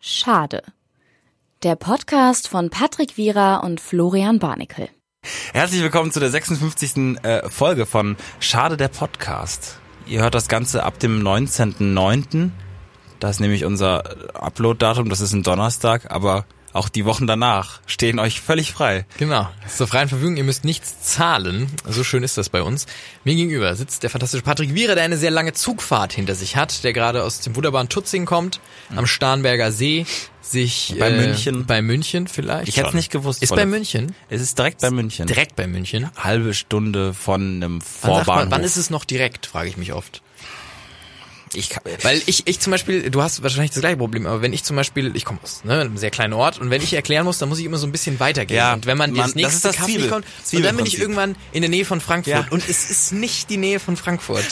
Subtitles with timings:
[0.00, 0.62] Schade.
[1.64, 4.88] Der Podcast von Patrick Wierer und Florian Barnikel.
[5.52, 7.18] Herzlich willkommen zu der 56.
[7.24, 9.80] Äh, Folge von Schade der Podcast.
[10.06, 12.50] Ihr hört das Ganze ab dem 19.09.
[13.18, 14.04] Das ist nämlich unser
[14.40, 16.46] Upload-Datum, das ist ein Donnerstag, aber
[16.78, 19.04] auch die Wochen danach stehen euch völlig frei.
[19.18, 19.48] Genau.
[19.68, 21.68] Zur freien Verfügung, ihr müsst nichts zahlen.
[21.86, 22.86] So schön ist das bei uns.
[23.24, 26.84] Mir gegenüber sitzt der fantastische Patrick Wierer, der eine sehr lange Zugfahrt hinter sich hat,
[26.84, 28.60] der gerade aus dem wunderbaren Tutzing kommt,
[28.94, 30.06] am Starnberger See,
[30.40, 31.66] sich Bei äh, München.
[31.66, 32.68] Bei München vielleicht.
[32.68, 33.42] Ich hätte es nicht gewusst.
[33.42, 34.14] Ist bei München?
[34.30, 35.26] Es ist direkt bei München.
[35.26, 36.08] Direkt bei München.
[36.16, 38.50] Halbe Stunde von einem Wann, sagt man, Vorbahnhof.
[38.52, 40.22] wann ist es noch direkt, frage ich mich oft.
[41.54, 44.52] Ich, kann- Weil ich, ich zum Beispiel, du hast wahrscheinlich das gleiche Problem, aber wenn
[44.52, 47.24] ich zum Beispiel, ich komme aus ne, einem sehr kleinen Ort und wenn ich erklären
[47.24, 48.56] muss, dann muss ich immer so ein bisschen weitergehen.
[48.58, 50.98] Ja, und wenn man, man- das nächste das Kaffee Zwiebel- kommt, und dann bin ich
[50.98, 52.46] irgendwann in der Nähe von Frankfurt Ja.
[52.50, 54.44] und es ist nicht die Nähe von Frankfurt.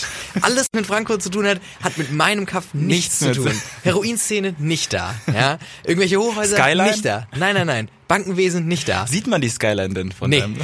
[0.42, 3.52] Alles was mit Frankfurt zu tun hat, hat mit meinem Kaff Nichts nichts, zu tun.
[3.82, 5.58] Heroinszene nicht da, ja.
[5.84, 6.90] Irgendwelche Hochhäuser Skyline?
[6.90, 7.26] nicht da.
[7.36, 7.88] Nein, nein, nein.
[8.08, 9.06] Bankenwesen nicht da.
[9.06, 10.40] Sieht man die Skyline denn von Nee.
[10.40, 10.56] deinem?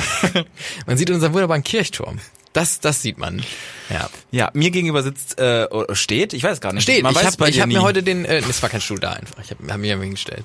[0.86, 2.18] Man sieht unseren wunderbaren Kirchturm.
[2.52, 3.42] Das, das sieht man.
[3.88, 4.10] Ja.
[4.30, 6.82] Ja, mir gegenüber sitzt, äh, steht, ich weiß gar nicht.
[6.82, 7.74] Steht, Man ich weiß habe bei ich hab nie.
[7.74, 10.44] mir heute den, äh, es war kein Stuhl da einfach, ich habe hab mich hingestellt.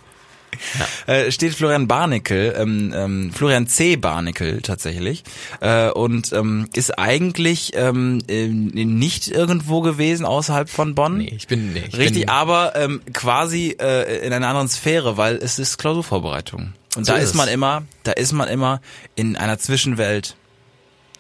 [1.08, 3.96] äh, steht Florian Barnickel, ähm, ähm, Florian C.
[3.98, 5.24] Barnickel tatsächlich,
[5.60, 11.18] äh, und ähm, ist eigentlich ähm, äh, nicht irgendwo gewesen außerhalb von Bonn.
[11.18, 15.18] Nee, ich bin, nee, ich Richtig, bin, aber ähm, quasi äh, in einer anderen Sphäre,
[15.18, 16.74] weil es ist Klausurvorbereitung.
[16.96, 17.36] Und So da ist ist es.
[17.36, 18.82] man immer, da ist man immer
[19.16, 20.36] in einer Zwischenwelt.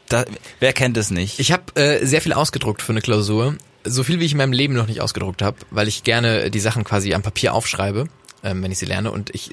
[0.09, 0.25] Da,
[0.59, 1.39] wer kennt es nicht?
[1.39, 3.55] Ich habe äh, sehr viel ausgedruckt für eine Klausur.
[3.83, 6.59] So viel, wie ich in meinem Leben noch nicht ausgedruckt habe, weil ich gerne die
[6.59, 8.07] Sachen quasi am Papier aufschreibe,
[8.43, 9.11] ähm, wenn ich sie lerne.
[9.11, 9.51] Und ich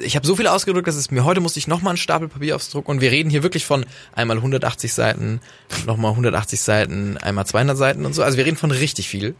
[0.00, 2.56] ich habe so viel ausgedruckt, dass es mir heute musste ich nochmal einen Stapel Papier
[2.56, 2.90] ausdrucken.
[2.90, 5.40] Und wir reden hier wirklich von einmal 180 Seiten,
[5.86, 8.22] nochmal 180 Seiten, einmal 200 Seiten und so.
[8.22, 9.34] Also wir reden von richtig viel.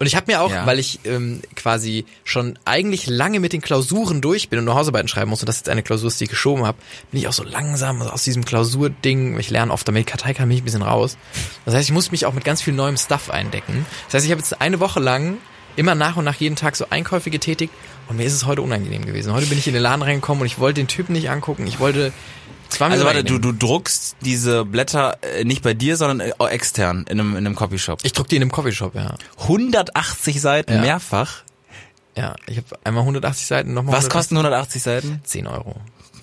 [0.00, 0.66] Und ich habe mir auch, Ja.
[0.66, 5.06] weil ich ähm, quasi schon eigentlich lange mit den Klausuren durch bin und nur Hausarbeiten
[5.08, 6.76] schreiben muss und das jetzt eine Klausur ist, die ich geschoben habe,
[7.12, 10.60] bin ich auch so langsam aus diesem Klausurding, ich lerne oft damit Kartei kann mich
[10.62, 11.16] ein bisschen raus.
[11.64, 13.86] Das heißt, ich muss mich auch mit ganz viel neuem Stuff eindecken.
[14.06, 15.38] Das heißt, ich habe jetzt eine Woche lang
[15.76, 17.72] immer nach und nach jeden Tag so Einkäufe getätigt
[18.08, 19.32] und mir ist es heute unangenehm gewesen.
[19.32, 21.66] Heute bin ich in den Laden reingekommen und ich wollte den Typen nicht angucken.
[21.66, 22.12] Ich wollte
[22.68, 27.04] zwar also warte, du, du druckst diese Blätter äh, nicht bei dir, sondern äh, extern
[27.08, 28.00] in einem, in einem Copyshop.
[28.02, 29.14] ich druck die in einem Coffeeshop, ja.
[29.42, 30.80] 180 Seiten Ja.
[30.80, 31.42] mehrfach.
[32.16, 35.20] Ja, ich habe einmal 180 Seiten, nochmal Was kosten 180 Seiten?
[35.24, 35.76] 10 Euro.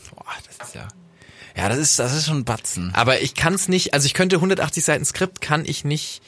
[0.10, 0.26] Boah,
[0.58, 0.88] das ist ja.
[1.56, 2.92] Ja, das ist, das ist schon ein Batzen.
[2.96, 6.22] Aber ich kann es nicht, also ich könnte 180 Seiten Skript, kann ich nicht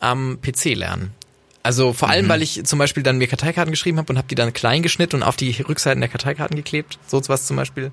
[0.00, 1.14] am PC lernen.
[1.62, 2.12] Also vor Mhm.
[2.14, 4.82] allem, weil ich zum Beispiel dann mir Karteikarten geschrieben habe und habe die dann klein
[4.82, 6.98] geschnitten und auf die Rückseiten der Karteikarten geklebt.
[7.06, 7.92] So was zum Beispiel.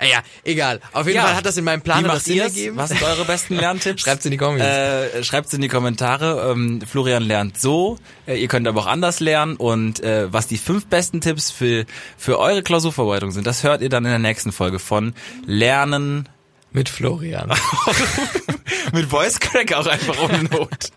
[0.00, 0.78] Ah Ja, egal.
[0.92, 1.24] Auf jeden Ja.
[1.24, 2.76] Fall hat das in meinem Plan das Sinn ergeben.
[2.76, 4.02] Was sind eure besten Lerntipps?
[4.02, 4.62] Schreibt's in die Kommis.
[4.62, 6.52] Äh, schreibt's in die Kommentare.
[6.52, 7.98] Ähm, Florian lernt so.
[8.24, 9.56] Äh, ihr könnt aber auch anders lernen.
[9.56, 11.84] Und äh, was die fünf besten Tipps für,
[12.16, 15.14] für eure Klausurvorbereitung sind, das hört ihr dann in der nächsten Folge von
[15.46, 16.28] Lernen
[16.70, 17.48] Mit Florian.
[18.92, 20.92] mit Voice Crack auch einfach ohne Not.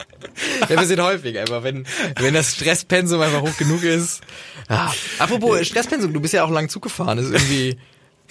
[0.70, 1.86] ja, wir sind häufig einfach, wenn,
[2.20, 4.22] wenn das Stresspensum einfach hoch genug ist.
[4.68, 4.92] Ah.
[5.20, 7.18] Apropos Stresspensum, du bist ja auch lang Zug gefahren.
[7.18, 7.78] Das ist irgendwie,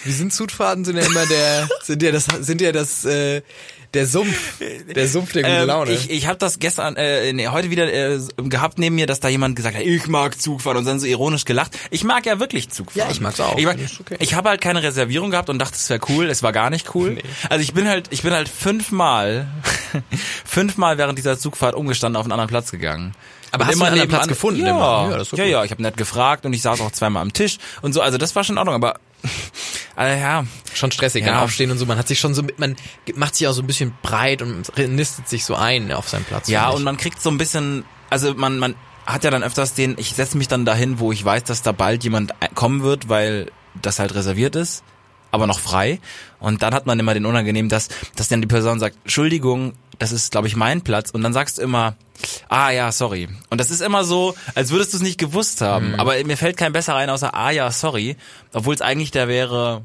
[0.04, 3.42] wie sind Zugfahrten sind ja immer der, sind ja das, sind ja das, äh,
[3.92, 4.58] der Sumpf,
[4.94, 5.90] der Sumpf der guten Ähm, Laune.
[5.90, 9.28] Ich, ich habe das gestern, äh, nee, heute wieder äh, gehabt neben mir, dass da
[9.28, 11.76] jemand gesagt hat, ich mag Zugfahren und dann so ironisch gelacht.
[11.90, 13.08] Ich mag ja wirklich Zugfahren.
[13.08, 13.58] Ja, ich mag's auch.
[13.58, 14.16] Ich, mag, okay.
[14.20, 16.26] ich habe halt keine Reservierung gehabt und dachte, es wäre cool.
[16.26, 17.18] Es war gar nicht cool.
[17.48, 19.48] Also ich bin halt, ich bin halt fünfmal,
[20.44, 23.14] fünfmal während dieser Zugfahrt umgestanden auf einen anderen Platz gegangen.
[23.52, 24.80] Aber hast du einen Platz gefunden Ja, immer?
[24.80, 25.50] ja, Ja, ja, okay.
[25.50, 28.00] ja, ich habe nett gefragt und ich saß auch zweimal am Tisch und so.
[28.00, 28.76] Also das war schon in Ordnung.
[28.76, 28.94] Aber
[29.98, 30.44] äh, ja,
[30.74, 31.42] schon stressig, dann Ja.
[31.42, 31.86] aufstehen und so.
[31.86, 32.76] Man hat sich schon so, man
[33.14, 36.48] macht sich auch so ein bisschen breit und nistet sich so ein auf seinen Platz.
[36.48, 38.74] Ja, und man kriegt so ein bisschen, also man, man
[39.06, 41.72] hat ja dann öfters den, ich setze mich dann dahin, wo ich weiß, dass da
[41.72, 43.50] bald jemand kommen wird, weil
[43.82, 44.84] das halt reserviert ist,
[45.32, 46.00] aber noch frei.
[46.38, 50.10] Und dann hat man immer den unangenehm, dass, dass dann die Person sagt, Entschuldigung, das
[50.10, 51.10] ist, glaube ich, mein Platz.
[51.12, 51.94] Und dann sagst du immer,
[52.48, 53.28] ah ja, sorry.
[53.50, 55.92] Und das ist immer so, als würdest du es nicht gewusst haben.
[55.92, 56.00] Mhm.
[56.00, 58.16] Aber mir fällt kein besser rein, außer ah ja, sorry.
[58.52, 59.82] Obwohl es eigentlich da wäre,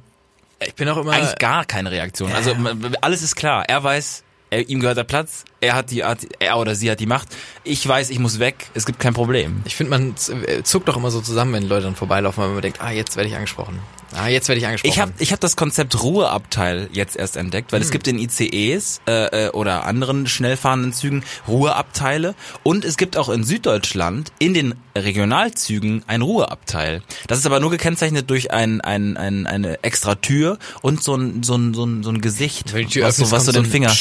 [0.66, 2.32] ich bin auch immer, eigentlich gar keine Reaktion.
[2.32, 3.66] Also m- alles ist klar.
[3.68, 5.44] Er weiß, er, ihm gehört der Platz.
[5.66, 7.30] Er hat die, hat, er oder sie hat die Macht.
[7.64, 8.68] Ich weiß, ich muss weg.
[8.76, 9.62] Es gibt kein Problem.
[9.66, 10.16] ich finde, man
[10.46, 13.16] äh, zuckt doch immer so zusammen, wenn Leute dann vorbeilaufen, weil man denkt, ah, jetzt
[13.16, 13.80] werde ich angesprochen.
[14.14, 14.92] Ah, jetzt werde ich angesprochen.
[14.94, 19.02] Ich habe ich hab das Konzept Ruheabteil jetzt erst entdeckt, weil es gibt in ICEs
[19.08, 24.54] äh, äh, oder anderen schnell fahrenden Zügen Ruheabteile und es gibt auch in Süddeutschland in
[24.54, 27.02] den Regionalzügen ein Ruheabteil.
[27.28, 31.44] Das ist aber nur gekennzeichnet durch ein, ein, ein, eine extra Tür und so ein,
[31.44, 33.94] so ein, so ein, so ein Gesicht, was so, was so den Finger,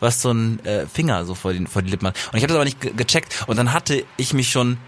[0.00, 2.16] was so ein äh, Finger so vor, den, vor die Lippen hat.
[2.32, 4.78] Und ich habe das aber nicht ge gecheckt und dann hatte ich mich schon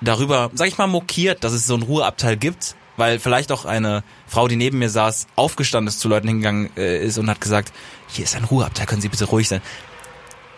[0.00, 4.04] darüber, sag ich mal, mokiert, dass es so ein Ruheabteil gibt, weil vielleicht auch eine
[4.26, 7.72] Frau, die neben mir saß, aufgestanden ist, zu Leuten hingegangen äh, ist und hat gesagt,
[8.08, 9.62] hier ist ein Ruheabteil, können Sie bitte ruhig sein.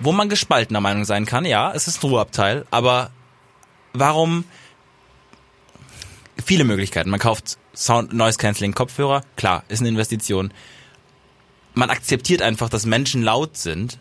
[0.00, 3.10] Wo man gespaltener Meinung sein kann, ja, es ist ein Ruheabteil, aber
[3.92, 4.44] warum
[6.44, 7.10] viele Möglichkeiten.
[7.10, 10.52] Man kauft Sound Noise Cancelling Kopfhörer, klar, ist eine Investition.
[11.74, 13.98] Man akzeptiert einfach, dass Menschen laut sind.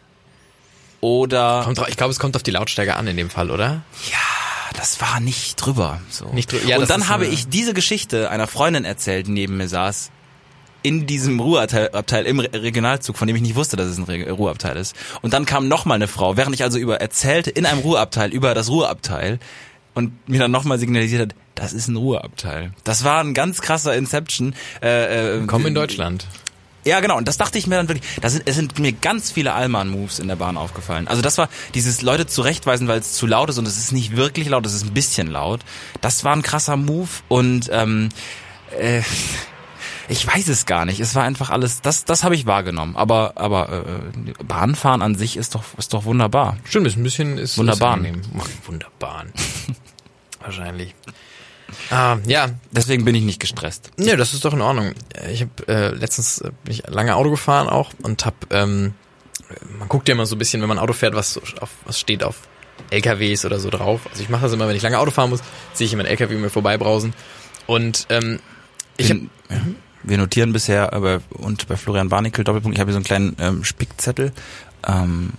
[1.02, 3.82] Oder Kommt, ich glaube, es kommt auf die Lautstärke an in dem Fall, oder?
[4.76, 6.02] das war nicht drüber.
[6.10, 6.28] So.
[6.28, 9.68] Nicht drü- ja, und dann habe ich diese Geschichte einer Freundin erzählt, die neben mir
[9.68, 10.12] saß,
[10.84, 14.04] in diesem Ruheabteil Abteil im Re Regionalzug, von dem ich nicht wusste, dass es ein
[14.30, 14.96] Ruheabteil ist.
[15.22, 18.32] Und dann kam noch mal eine Frau, während ich also über erzählte in einem Ruheabteil
[18.32, 19.40] über das Ruheabteil
[19.96, 22.72] und mir dann nochmal signalisiert hat, das ist ein Ruheabteil.
[22.84, 24.54] Das war ein ganz krasser Inception.
[24.82, 26.28] Äh, äh, Komm in Deutschland.
[26.88, 27.18] Ja, genau.
[27.18, 28.06] Und das dachte ich mir dann wirklich.
[28.22, 31.08] Da sind, es sind mir ganz viele Allmann-Moves in der Bahn aufgefallen.
[31.08, 34.16] Also das war dieses Leute zurechtweisen, weil es zu laut ist und es ist nicht
[34.16, 35.62] wirklich laut, es ist ein bisschen laut.
[36.02, 38.10] Das war ein krasser Move und ähm,
[38.80, 39.02] äh,
[40.10, 41.00] ich weiß es gar nicht.
[41.00, 41.82] Es war einfach alles.
[41.82, 42.96] Das, das habe ich wahrgenommen.
[42.96, 43.86] Aber, aber
[44.16, 46.58] äh, Bahnfahren an sich ist doch, ist doch wunderbar.
[46.64, 48.00] Stimmt, ist ein bisschen ist Wunderbar.
[48.00, 48.68] Ist.
[48.68, 49.26] Wunderbar.
[50.40, 50.96] Wahrscheinlich.
[51.90, 53.92] Ah, ja, Deswegen bin ich nicht gestresst.
[53.98, 54.94] Ne, das ist doch in Ordnung.
[55.32, 58.94] Ich habe äh, letztens äh, bin ich lange Auto gefahren auch und hab ähm,
[59.78, 62.00] man guckt ja immer so ein bisschen, wenn man Auto fährt, was so auf was
[62.00, 62.36] steht auf
[62.90, 64.02] LKWs oder so drauf.
[64.10, 65.42] Also ich mache das immer, wenn ich lange Auto fahren muss,
[65.74, 67.14] sehe ich immer einen LKW mir vorbeibrausen
[67.66, 68.40] und ähm,
[68.98, 69.18] ich hab,
[69.50, 73.06] Wir, wir notieren bisher, aber und bei Florian Barnickel Doppelpunkt, ich habe hier so einen
[73.06, 74.32] kleinen ähm, Spickzettel,
[74.88, 75.34] ähm,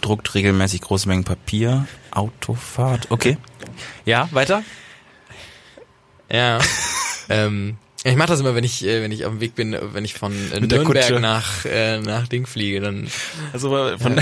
[0.00, 3.38] druckt regelmäßig große Mengen Papier, Autofahrt, okay.
[4.04, 4.62] Ja, weiter?
[6.30, 6.58] Ja
[7.28, 10.04] ähm, ich mache das immer, wenn ich äh, wenn ich auf dem Weg bin, wenn
[10.04, 13.08] ich von äh, Nürnberg nach äh, nach Ding fliege, dann
[13.52, 14.20] Also von,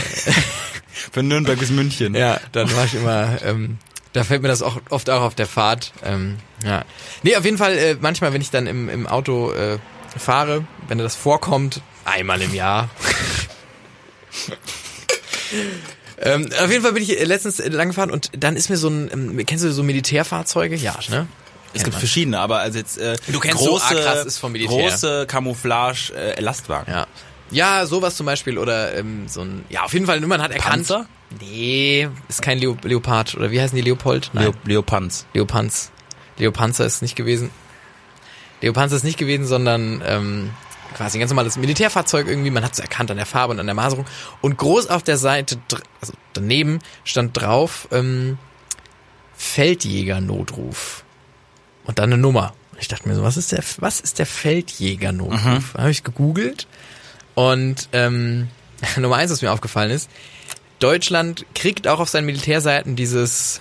[1.12, 2.15] von Nürnberg bis München.
[2.15, 3.79] Ja, dann war ich immer, ähm,
[4.15, 5.93] da fällt mir das auch oft auch auf der Fahrt.
[6.03, 6.85] Ähm, ja.
[7.23, 9.79] Nee, auf jeden Fall, äh, manchmal, wenn ich dann im, im Auto äh,
[10.17, 12.89] fahre, wenn das vorkommt, einmal im Jahr.
[16.21, 18.77] ähm, auf jeden Fall bin ich äh, letztens äh, lang gefahren und dann ist mir
[18.77, 20.77] so ein, ähm, kennst du so Militärfahrzeuge?
[20.77, 21.27] Ja, ne?
[21.75, 24.53] Es gibt verschiedene, aber also jetzt äh, Du kennst so, große, ah, krass, ist vom
[24.53, 24.91] Militär.
[24.91, 26.93] große Camouflage äh, Lastwagen.
[26.93, 27.06] Ja.
[27.50, 30.88] Ja, sowas zum Beispiel oder ähm, so ein, ja, auf jeden Fall, man hat erkannt.
[30.88, 31.06] Panzer?
[31.41, 34.31] Nee, ist kein Leo Leopard oder wie heißen die Leopold?
[34.32, 34.44] Nein.
[34.44, 35.26] Leo, Leopanz.
[35.35, 35.91] Leopanz.
[36.38, 37.50] Leopanzer ist nicht gewesen.
[38.61, 40.50] Leopanzer ist nicht gewesen, sondern ähm,
[40.97, 42.50] quasi ein ganz normales Militärfahrzeug irgendwie.
[42.50, 44.06] Man hat es erkannt an der Farbe und an der Maserung.
[44.41, 45.59] Und groß auf der Seite,
[46.00, 48.38] also daneben, stand drauf ähm,
[49.37, 51.04] Feldjäger-Notruf.
[51.85, 52.55] Und dann eine Nummer.
[52.79, 55.75] Ich dachte mir so, was ist der, was ist der Feldjäger-Notruf?
[55.77, 56.67] Habe ich gegoogelt.
[57.35, 58.49] Und ähm,
[58.97, 60.11] Nummer eins, was mir aufgefallen ist,
[60.79, 63.61] Deutschland kriegt auch auf seinen Militärseiten dieses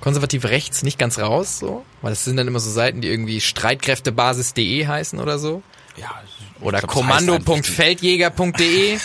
[0.00, 3.40] konservativ rechts nicht ganz raus, so, weil das sind dann immer so Seiten, die irgendwie
[3.40, 5.62] streitkräftebasis.de heißen oder so.
[5.96, 6.10] Ja,
[6.60, 8.98] Oder kommando.feldjäger.de.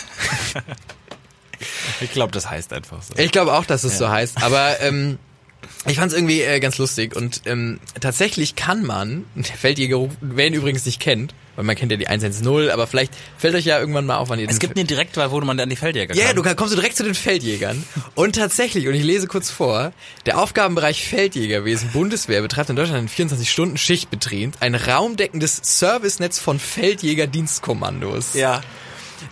[2.00, 3.14] Ich glaube, das heißt einfach so.
[3.16, 5.18] Ich glaube auch, dass es so heißt, aber ähm,
[5.86, 10.46] ich fand es irgendwie äh, ganz lustig und ähm, tatsächlich kann man, der Feldjäger, wer
[10.46, 13.80] ihn übrigens nicht kennt, weil man kennt ja die 110, aber vielleicht fällt euch ja
[13.80, 16.32] irgendwann mal auf, wann ihr Es gibt eine Direktwahl, wo man dann die Feldjäger Ja,
[16.32, 17.82] du kommst du direkt zu den Feldjägern.
[18.14, 19.92] Und tatsächlich, und ich lese kurz vor,
[20.26, 28.34] der Aufgabenbereich Feldjägerwesen Bundeswehr betreibt in Deutschland einen 24-Stunden-Schichtbetrieb ein raumdeckendes Servicenetz von Feldjägerdienstkommandos.
[28.34, 28.60] Ja.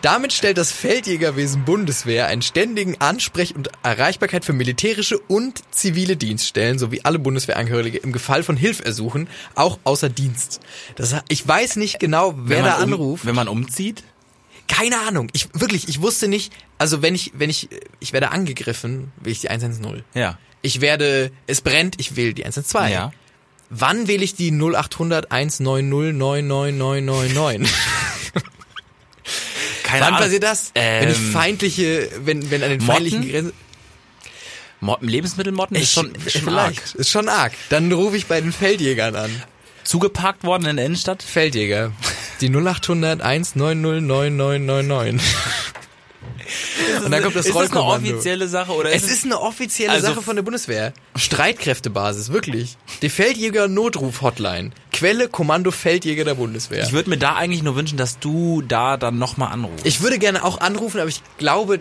[0.02, 6.78] Damit stellt das Feldjägerwesen Bundeswehr einen ständigen Ansprech- und Erreichbarkeit für militärische und zivile Dienststellen
[6.78, 10.60] sowie alle Bundeswehrangehörige im Gefall von Hilfersuchen, auch außer Dienst.
[10.96, 13.26] Das, ich weiß nicht genau, wer da man um, anruft.
[13.26, 14.04] Wenn man umzieht?
[14.68, 15.28] Keine Ahnung.
[15.32, 17.68] Ich wirklich, ich wusste nicht, also wenn ich wenn ich
[18.00, 20.02] ich werde angegriffen, will ich die 110.
[20.14, 20.38] Ja.
[20.62, 22.90] Ich werde es brennt, ich wähle die 112.
[22.90, 23.12] Ja.
[23.70, 27.72] Wann wähle ich die 0800 190 99999?
[29.86, 30.20] Keine Wann Ahnung.
[30.24, 30.70] passiert das?
[30.74, 32.92] wenn ich Ähm, feindliche, wenn wenn an den Motten?
[32.92, 33.52] feindlichen Grenzen
[34.80, 36.94] Mo- Lebensmittelmotten ist schon, ist schon vielleicht arg.
[36.96, 37.52] ist schon arg.
[37.70, 39.42] Dann rufe ich bei den Feldjägern an.
[39.84, 41.22] Zugeparkt worden in der Innenstadt?
[41.22, 41.92] Feldjäger.
[42.40, 45.22] Die 0800 190 9999.
[47.04, 48.10] Und dann kommt das ist das eine Rollkommando.
[48.14, 50.92] offizielle Sache oder Es ist eine offizielle Also- Sache von der Bundeswehr.
[51.16, 52.76] Streitkräftebasis, wirklich.
[53.02, 54.70] Die Feldjäger Notruf Hotline.
[54.92, 56.84] Quelle Kommando Feldjäger der Bundeswehr.
[56.84, 59.84] Ich würde mir da eigentlich nur wünschen, dass du da dann nochmal anrufst.
[59.84, 61.80] Ich würde gerne auch anrufen, aber ich glaube,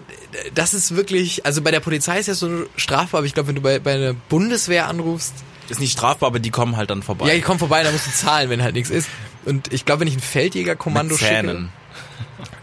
[0.53, 3.55] das ist wirklich, also bei der Polizei ist das so strafbar, aber ich glaube, wenn
[3.55, 5.33] du bei, bei einer Bundeswehr anrufst,
[5.69, 7.27] ist nicht strafbar, aber die kommen halt dann vorbei.
[7.29, 9.07] ja, ich komm vorbei, da musst du zahlen, wenn halt nichts ist.
[9.45, 11.69] Und ich glaube, wenn ich ein Feldjägerkommando Mit schicke, Zähnen.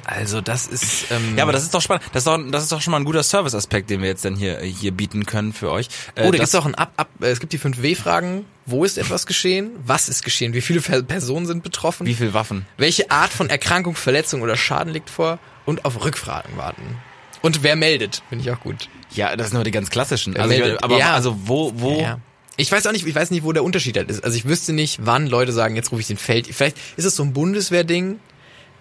[0.04, 1.10] Also das ist.
[1.10, 2.04] Ähm, Ja, aber das ist doch spannend.
[2.12, 4.34] Das ist doch, das ist doch schon mal ein guder Service-Aspekt, den wir jetzt dann
[4.36, 5.86] hier, hier bieten können für euch.
[6.16, 8.44] Äh, Oh, da das- gibt's auch ein Ab, Ab, äh, es gibt die 5 W-Fragen.
[8.66, 9.70] Wo ist etwas geschehen?
[9.84, 10.54] Was ist geschehen?
[10.54, 12.06] Wie viele Personen sind betroffen?
[12.06, 12.66] Wie viel Waffen?
[12.76, 15.38] Welche Art von Erkrankung, Verletzung oder Schaden liegt vor?
[15.66, 16.82] Und auf Rückfragen warten.
[17.40, 18.22] Und wer meldet?
[18.28, 18.88] Finde ich auch gut.
[19.14, 20.34] Ja, das sind nur die ganz klassischen.
[20.34, 20.82] Wer Also, meldet?
[20.82, 21.12] aber Ja.
[21.14, 22.00] also wo, wo?
[22.00, 22.18] Ja.
[22.56, 24.22] Ich weiß auch nicht, ich weiß nicht, wo der Unterschied halt ist.
[24.22, 26.46] Also ich wüsste nicht, wann Leute sagen, jetzt rufe ich den Feld.
[26.52, 28.18] Vielleicht ist es so ein Bundeswehrding.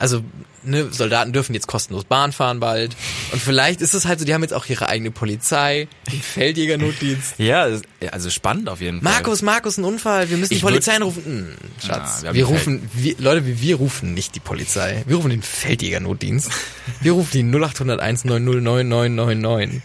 [0.01, 0.24] Also,
[0.63, 2.96] ne, Soldaten dürfen jetzt kostenlos Bahn fahren bald.
[3.31, 7.36] Und vielleicht ist es halt so, die haben jetzt auch ihre eigene Polizei, den Feldjägernotdienst.
[7.38, 7.67] Ja,
[8.12, 9.12] also spannend auf jeden Fall.
[9.13, 11.24] Markus, Markus, ein Unfall, wir müssen die Ich Polizei würd- anrufen.
[11.25, 11.48] Hm,
[11.88, 15.03] Schatz, Ja, wir haben wir die rufen, wir, Leute, wir rufen nicht die Polizei.
[15.08, 16.51] Wir rufen den Feldjägernotdienst.
[17.00, 19.81] Wir rufen die 0801 9099999.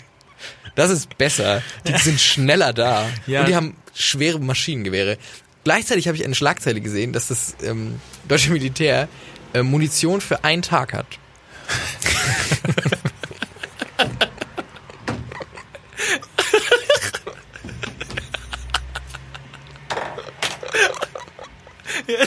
[0.74, 1.62] Das ist besser.
[1.86, 3.06] Die sind schneller da.
[3.26, 3.40] Ja.
[3.40, 5.16] Und die haben schwere Maschinengewehre.
[5.64, 9.08] Gleichzeitig habe ich eine Schlagzeile gesehen, dass das ähm, deutsche Militär
[9.52, 11.06] äh, Munition für einen Tag hat.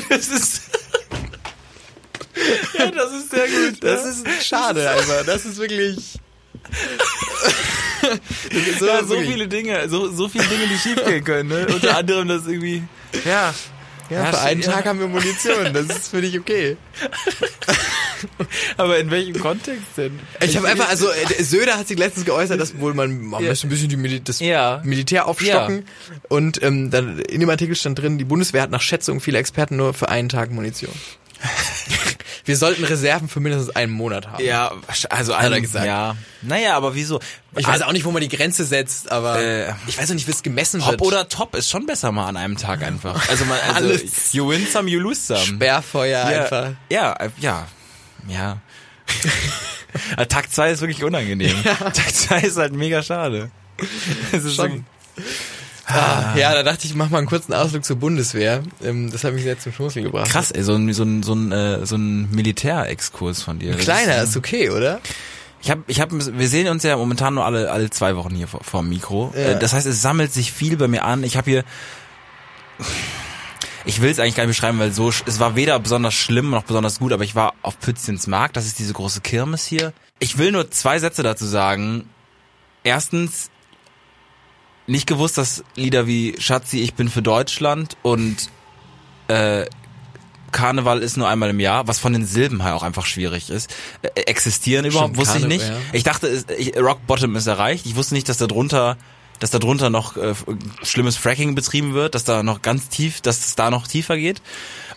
[0.09, 0.61] Das ist.
[2.77, 3.83] ja, das ist sehr gut.
[3.83, 5.25] Das ist schade einfach.
[5.25, 5.97] Das ist wirklich...
[8.49, 11.67] Ist ja, so wirklich- viele Dinge, so, so viele Dinge, die schiefgehen können, ne?
[11.67, 12.83] Unter anderem das irgendwie.
[13.25, 13.53] Ja.
[14.09, 14.71] Ja, Ja, für einen ja.
[14.71, 15.73] Tag haben wir Munition.
[15.73, 16.77] Das ist für dich okay.
[18.77, 20.19] Aber in welchem Kontext denn?
[20.41, 23.43] Ich habe einfach, also äh, der Söder hat sich letztens geäußert, dass wohl man, man
[23.43, 23.51] Ja.
[23.51, 24.81] ein bisschen die Mil das Ja.
[24.83, 25.85] Militär aufstocken.
[26.27, 29.77] Und ähm, dann in dem Artikel stand drin, die Bundeswehr hat nach Schätzung vieler Experten
[29.77, 30.91] nur für einen Tag Munition.
[32.49, 34.43] wir sollten Reserven für mindestens einen Monat haben.
[34.43, 34.71] Ja,
[35.09, 35.85] also Hat er ein- gesagt.
[35.85, 36.15] Ja.
[36.41, 37.19] Naja, aber wieso?
[37.55, 40.27] Ich weiß auch nicht, wo man die Grenze setzt, aber Äh, ich weiß auch nicht,
[40.27, 41.01] wie es gemessen Hop wird.
[41.01, 43.29] oder Top ist schon besser mal an einem Tag einfach.
[43.29, 44.33] Also, man, also Alles.
[44.33, 45.39] you win some, you lose some.
[45.39, 46.71] Sperrfeuer ja, einfach.
[46.89, 47.67] Ja, äh, ja,
[48.27, 48.57] ja.
[50.17, 51.55] Also Tag 2 ist wirklich unangenehm.
[51.63, 53.49] Tag 2 ist halt mega schade.
[54.31, 54.85] Es ist Schon.
[55.89, 58.61] Ah, ja, da dachte ich, mach mal einen kurzen Ausflug zur Bundeswehr.
[58.83, 60.29] Ähm, das hat mich sehr zum Schmunzeln gebracht.
[60.29, 63.73] krass, ey, so ein, so ein, so ein, äh, so ein Militärexkurs von dir.
[63.73, 65.01] Das Kleiner ist, ist okay, oder?
[65.61, 68.47] Ich hab, ich hab, wir sehen uns ja momentan nur alle, alle zwei Wochen hier
[68.47, 69.33] vor, vor dem Mikro.
[69.35, 69.41] Ja.
[69.41, 71.23] Äh, Das heißt, es sammelt sich viel bei mir an.
[71.23, 71.63] Ich habe hier,
[73.85, 76.63] ich will es eigentlich gar nicht beschreiben, weil so, es war weder besonders schlimm noch
[76.63, 78.55] besonders gut, aber ich war auf Pützchens Markt.
[78.55, 79.93] Das ist diese große Kirmes hier.
[80.19, 82.09] Ich will nur zwei Sätze dazu sagen.
[82.83, 83.49] Erstens,
[84.89, 88.49] nicht gewusst, dass Lieder wie Schatzi, ich bin für Deutschland und
[89.27, 89.65] äh,
[90.51, 93.69] Karneval ist nur einmal im Jahr, was von den Silben her auch einfach schwierig ist.
[94.01, 95.77] Äh, existieren überhaupt, Stimmt, wusste ich Karneval, nicht.
[95.77, 95.93] ja.
[95.93, 97.85] Ich dachte, es- ich, Rock Bottom ist erreicht.
[97.85, 98.97] Ich wusste nicht, dass da drunter,
[99.39, 100.33] dass da drunter noch äh,
[100.81, 104.41] schlimmes Fracking betrieben wird, dass da noch ganz tief, dass es da noch tiefer geht.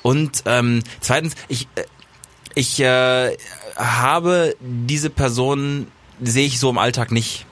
[0.00, 1.84] Und ähm, zweitens, ich äh,
[2.54, 3.36] ich äh,
[3.76, 5.86] habe diese Person
[6.20, 7.46] sehe ich so im Alltag nicht.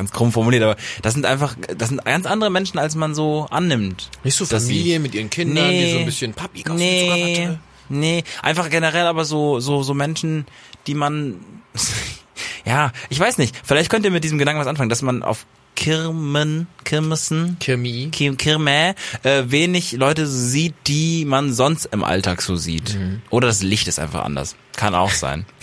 [0.00, 3.46] Ganz krumm formuliert, aber das sind einfach, das sind ganz andere Menschen, als man so
[3.50, 4.08] annimmt.
[4.24, 6.84] Nicht so dass sie- Familie mit ihren Kindern, die so ein bisschen Papi, kaufst du
[6.84, 7.48] nee,
[7.90, 10.46] nee, einfach generell aber so so so Menschen,
[10.86, 11.36] die man
[12.64, 15.44] ja, ich weiß nicht, vielleicht könnt ihr mit diesem Gedanken was anfangen, dass man auf
[15.76, 18.08] Kirmen, Kirmessen, Chemie.
[18.10, 22.94] Kir- Kirme äh, wenig Leute sieht, die man sonst im Alltag so sieht.
[22.94, 23.20] Mhm.
[23.30, 24.56] Oder das Licht ist einfach anders.
[24.76, 25.44] Kann auch sein.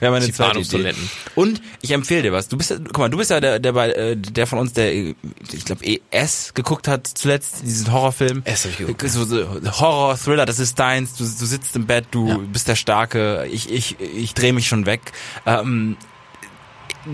[0.00, 0.94] Wäre meine Die zweite Idee.
[1.34, 2.48] Und ich empfehle dir was.
[2.48, 5.14] Du bist, guck mal, du bist ja der, der, äh, der von uns, der, äh,
[5.52, 8.42] ich glaube, ES geguckt hat zuletzt, diesen Horrorfilm.
[8.44, 11.14] S hab ich geguckt, So, so Horror, Thriller, das ist deins.
[11.14, 12.36] Du, du sitzt im Bett, du Ja.
[12.38, 13.46] bist der Starke.
[13.50, 15.00] Ich, ich, ich drehe mich schon weg.
[15.46, 15.96] Ähm,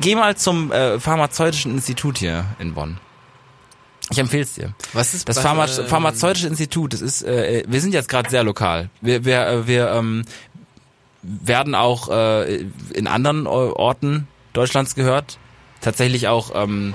[0.00, 2.99] geh mal zum äh, Pharmazeutischen Institut hier in Bonn.
[4.11, 4.73] Ich empfehle es dir.
[4.92, 8.44] Was ist Das Pharma ähm, Pharmazeutische Institut, das ist, äh, wir sind jetzt gerade sehr
[8.44, 8.88] lokal.
[9.00, 10.23] Wir, wir, äh, wir ähm,
[11.45, 15.38] werden auch äh, in anderen Orten Deutschlands gehört.
[15.80, 16.95] Tatsächlich auch ähm,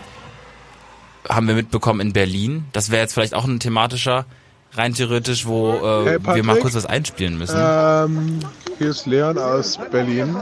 [1.29, 2.65] haben wir mitbekommen in Berlin.
[2.73, 4.25] Das wäre jetzt vielleicht auch ein thematischer,
[4.73, 6.61] rein theoretisch, wo äh, Hey, wir mal Patrick.
[6.61, 7.57] kurz was einspielen müssen.
[7.59, 8.39] Ähm,
[8.77, 10.35] hier ist Leon aus Berlin.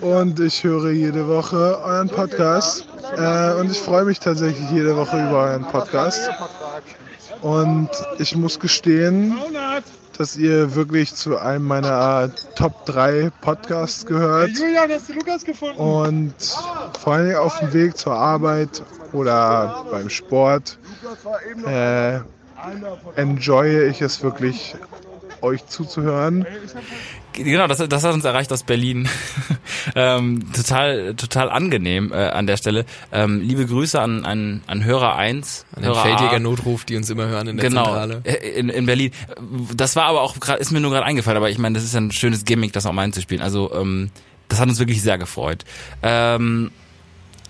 [0.00, 2.86] Und ich höre jede Woche euren Podcast.
[3.16, 6.30] Äh, und ich freue mich tatsächlich jede Woche über euren Podcast.
[7.42, 9.36] Und ich muss gestehen,
[10.16, 14.50] dass ihr wirklich zu einem meiner Top 3 Podcasts gehört.
[14.50, 15.78] Julian, hast du Lukas gefunden?
[15.78, 16.34] Und
[17.00, 18.82] vor allem auf dem Weg zur Arbeit
[19.12, 20.78] oder beim Sport
[21.66, 22.20] äh,
[23.16, 24.76] enjoye ich es wirklich
[25.42, 26.46] euch zuzuhören.
[27.32, 29.08] Genau, das, das hat uns erreicht aus Berlin.
[29.94, 32.86] ähm, total, total angenehm äh, an der Stelle.
[33.12, 35.66] Ähm, liebe Grüße an, an, an Hörer 1.
[35.74, 36.38] An den Hörer Feldjäger A.
[36.40, 38.20] Notruf, die uns immer hören in der Genau, Zentrale.
[38.24, 39.10] äh, in, in Berlin.
[39.74, 41.92] Das war aber auch, grad, ist mir nur gerade eingefallen, aber ich meine, das ist
[41.94, 43.42] ja ein schönes Gimmick, das auch mal einzuspielen.
[43.42, 44.10] Also, ähm,
[44.48, 45.64] das hat uns wirklich sehr gefreut.
[46.02, 46.70] Ähm,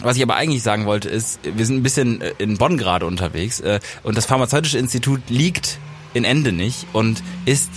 [0.01, 3.07] was ich aber eigentlich sagen wollte ist, wir sind ein bisschen äh, in Bonn gerade
[3.07, 5.79] unterwegs äh, und das Pharmazeutische Institut liegt
[6.17, 7.71] in Endenich und ist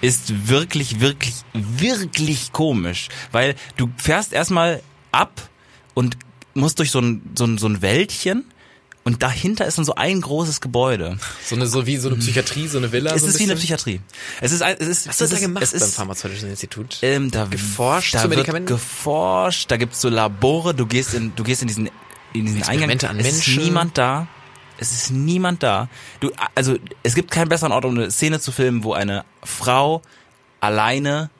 [0.00, 4.80] ist wirklich, wirklich, wirklich komisch, weil du fährst erstmal
[5.10, 5.48] ab
[5.94, 6.16] und
[6.54, 8.44] musst durch so ein, so ein, so ein Wäldchen
[9.02, 11.18] und dahinter ist dann so ein großes Gebäude.
[11.44, 13.12] So eine, so wie so eine Psychiatrie, so eine Villa.
[13.12, 13.56] Es so ein ist wie eine.
[13.56, 14.00] Psychiatrie.
[14.40, 16.50] Es ist, es ist, Was hast du es da ist, gemacht es beim ist, Pharmazeutischen
[16.50, 16.98] Institut?
[17.02, 18.68] ähm, da Geforscht da zu wird Medikamenten?
[18.72, 21.90] geforscht, da gibt's so Labore, du gehst in, du gehst in diesen,
[22.34, 23.58] in diesen Eingang, Experimente an es Menschen.
[23.58, 24.28] ist niemand da.
[24.78, 25.88] Es ist niemand da.
[26.20, 30.02] Du, also, es gibt keinen besseren Ort, um eine Szene zu filmen, wo eine Frau
[30.60, 31.30] alleine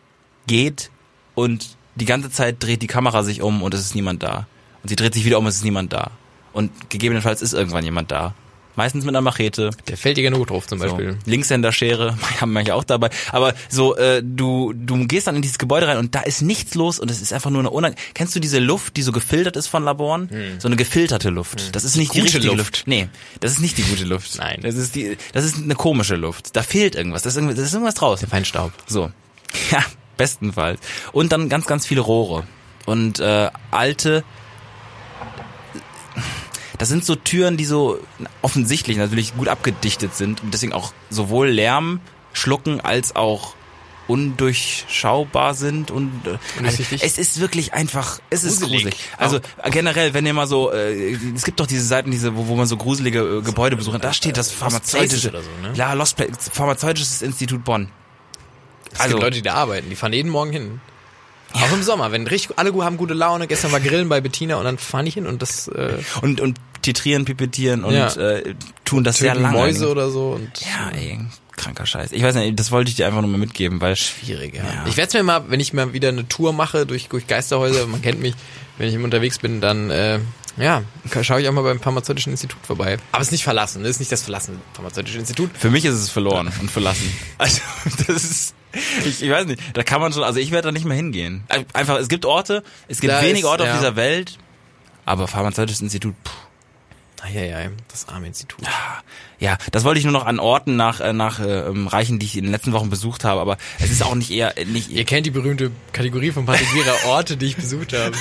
[0.46, 0.90] geht
[1.34, 4.46] und die ganze Zeit dreht die Kamera sich um und es ist niemand da.
[4.82, 6.10] Und sie dreht sich wieder um, es ist niemand da.
[6.52, 8.34] Und gegebenenfalls ist irgendwann jemand da.
[8.78, 9.70] Meistens mit einer Machete.
[9.88, 10.84] Der Feldjäger Notruf zum So.
[10.84, 11.18] Beispiel.
[11.26, 13.10] Linkshänder-Schere haben manche auch dabei.
[13.32, 16.76] Aber so, äh, du, du gehst dann in dieses Gebäude rein und da ist nichts
[16.76, 19.56] los und es ist einfach nur eine unang Kennst du diese Luft, die so gefiltert
[19.56, 20.30] ist von Laboren?
[20.60, 21.74] So eine gefilterte Luft.
[21.74, 22.24] Das ist nicht die Hm.
[22.26, 22.76] gute richtige Luft.
[22.76, 22.86] Luft.
[22.86, 23.08] Nee,
[23.40, 24.38] das ist nicht die gute Luft.
[24.38, 24.60] Nein.
[24.62, 26.54] Das ist die, das ist eine komische Luft.
[26.54, 27.22] Da fehlt irgendwas.
[27.22, 28.20] Das ist irgendwas, das ist irgendwas draus.
[28.20, 28.70] Der Feinstaub.
[28.86, 29.10] So.
[29.72, 29.82] Ja,
[30.16, 30.78] bestenfalls.
[31.10, 32.44] Und dann ganz, ganz viele Rohre.
[32.86, 34.22] Und äh, alte.
[36.78, 37.98] Das sind so Türen, die so
[38.42, 42.00] offensichtlich natürlich gut abgedichtet sind und deswegen auch sowohl Lärm
[42.32, 43.54] schlucken als auch
[44.06, 48.84] undurchschaubar sind und äh, also, es ist wirklich einfach es ist Gruselig.
[48.84, 48.96] gruselig.
[49.18, 52.48] Also äh, generell, wenn ihr mal so äh, es gibt doch diese Seiten, diese wo,
[52.48, 55.74] wo man so gruselige äh, Gebäude besucht, da steht das pharmazeutische Places oder so, ne?
[55.76, 56.16] Ja, Lost
[56.52, 57.90] pharmazeutisches Institut Bonn.
[58.92, 60.80] Es Also- gibt Leute, die da arbeiten, die fahren jeden Morgen hin.
[61.52, 63.46] Auch im Sommer, wenn richtig alle haben gute Laune.
[63.46, 66.58] Gestern war Grillen bei Bettina und dann fahren die hin und das äh, und und
[66.82, 68.08] titrieren, pipettieren und Ja.
[68.14, 69.56] äh, tun das sehr töten lange.
[69.58, 71.18] Mäuse oder so und Ja, ey,
[71.56, 72.12] kranker Scheiß.
[72.12, 74.54] Ich weiß nicht, das wollte ich dir einfach nur mal mitgeben, weil schwierig.
[74.54, 74.62] Ja.
[74.62, 74.84] Ja.
[74.86, 77.86] Ich werde es mir mal, wenn ich mal wieder eine Tour mache durch, durch Geisterhäuser,
[77.86, 78.34] man kennt mich,
[78.78, 80.20] wenn ich unterwegs bin, dann äh,
[80.56, 80.82] ja,
[81.22, 82.98] schaue ich auch mal beim Pharmazeutischen Institut vorbei.
[83.12, 85.50] Aber es ist nicht verlassen, es ist nicht das verlassene Pharmazeutische Institut.
[85.56, 87.12] für mich ist es verloren und verlassen.
[87.38, 87.60] Also
[88.06, 88.54] das ist
[89.04, 91.44] ich, ich weiß nicht, da kann man schon, also ich werde da nicht mehr hingehen.
[91.72, 93.72] Einfach, es gibt Orte, es gibt Da wenige ist- Orte ja.
[93.72, 94.38] auf dieser Welt,
[95.04, 96.32] aber pharmazeutisches Institut, puh,
[97.24, 98.60] Eieiei, das arme Institut.
[99.40, 102.26] ja, das wollte ich nur noch an Orten nach äh, nach äh, ähm, reichen, die
[102.26, 105.04] ich in den letzten Wochen besucht habe, aber es ist auch nicht eher nicht Ihr
[105.04, 108.12] kennt die berühmte Kategorie von Wierer, Orte, die ich besucht habe.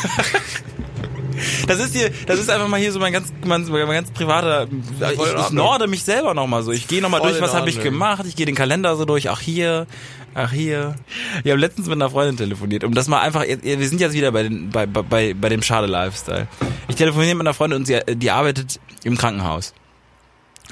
[1.68, 4.68] Das ist hier, das ist einfach mal hier so mein ganz, mein, mein ganz privater.
[5.14, 6.72] Ich, ich norde mich selber noch mal so.
[6.72, 8.26] Ich gehe noch mal Voll durch, was habe ich gemacht.
[8.28, 9.30] Ich gehe den Kalender so durch.
[9.30, 9.86] Ach hier,
[10.38, 10.96] ach hier.
[11.44, 13.44] Ich habe letztens mit einer Freundin telefoniert, um das mal einfach.
[13.44, 16.48] Wir sind jetzt wieder bei den, bei, bei, bei dem Schade Lifestyle.
[16.88, 19.74] Ich telefoniere mit einer Freundin und sie, die arbeitet im Krankenhaus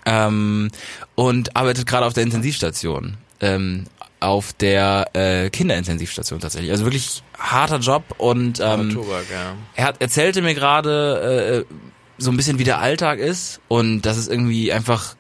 [0.06, 0.70] ähm,
[1.16, 3.18] und arbeitet gerade auf der Intensivstation.
[3.42, 3.86] Ähm,
[4.22, 6.72] auf der äh, Kinderintensivstation tatsächlich.
[6.72, 9.56] Also wirklich harter Job und ähm, Tobak, ja.
[9.76, 11.76] er hat, erzählte mir gerade äh,
[12.18, 15.16] so ein bisschen, wie der Alltag ist und dass es irgendwie einfach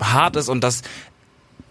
[0.00, 0.82] hart ist und dass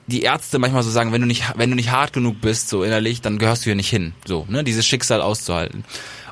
[0.10, 2.84] die Ärzte manchmal so sagen, wenn du nicht, wenn du nicht hart genug bist, so
[2.84, 4.14] innerlich, dann gehörst du hier nicht hin.
[4.26, 5.86] So, ne, dieses Schicksal auszuhalten.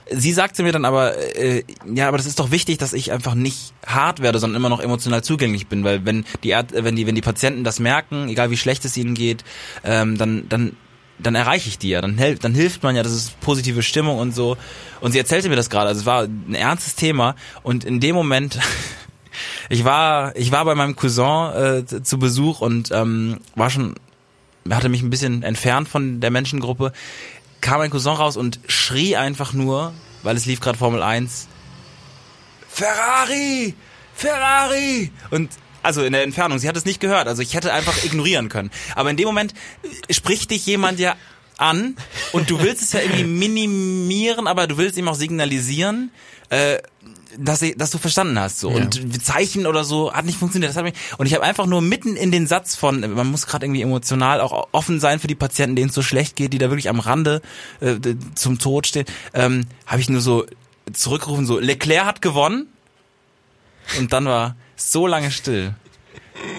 [0.10, 1.64] Sie sagte mir dann aber, äh,
[1.94, 4.80] ja, aber das ist doch wichtig, dass ich einfach nicht hart werde, sondern immer noch
[4.80, 8.50] emotional zugänglich bin, weil wenn die Ärz- wenn die wenn die Patienten das merken, egal
[8.50, 9.44] wie schlecht es ihnen geht,
[9.84, 10.78] ähm, dann dann
[11.20, 14.20] dann erreiche ich die ja, dann, hel dann hilft man ja, das ist positive Stimmung
[14.20, 14.56] und so.
[15.02, 18.16] Und sie erzählte mir das gerade, also es war ein ernstes Thema und in dem
[18.16, 18.60] Moment,
[19.70, 23.96] ich war, ich war bei meinem Cousin äh, zu- Besuch und ähm, war schon,
[24.70, 26.92] hatte mich ein bisschen entfernt von der Menschengruppe,
[27.62, 31.48] kam mein Cousin raus und schrie einfach nur, weil es lief gerade Formel 1,
[32.70, 33.74] Ferrari!
[34.14, 35.12] Ferrari!
[35.32, 35.52] Und
[35.84, 38.72] also in der Entfernung, sie hat es nicht gehört, also ich hätte einfach ignorieren können.
[38.96, 39.54] Aber in dem Moment
[40.08, 41.16] äh, spricht dich jemand ja
[41.58, 41.96] an
[42.34, 46.12] und du willst es ja irgendwie minimieren, aber du willst ihm auch signalisieren,
[46.50, 46.78] äh,
[47.38, 50.70] dass, ich, dass du verstanden hast so und Zeichen oder so hat nicht funktioniert.
[50.70, 53.48] Das hat mich, und ich habe einfach nur mitten in den Satz von, man muss
[53.48, 56.58] gerade irgendwie emotional auch offen sein für die Patienten, denen es so schlecht geht, die
[56.58, 57.42] da wirklich am Rande
[57.80, 57.98] äh,
[58.36, 60.46] zum Tod stehen, ähm, habe ich nur so
[60.94, 62.68] zurückgerufen so Leclerc hat gewonnen
[64.00, 65.74] und dann war so lange still.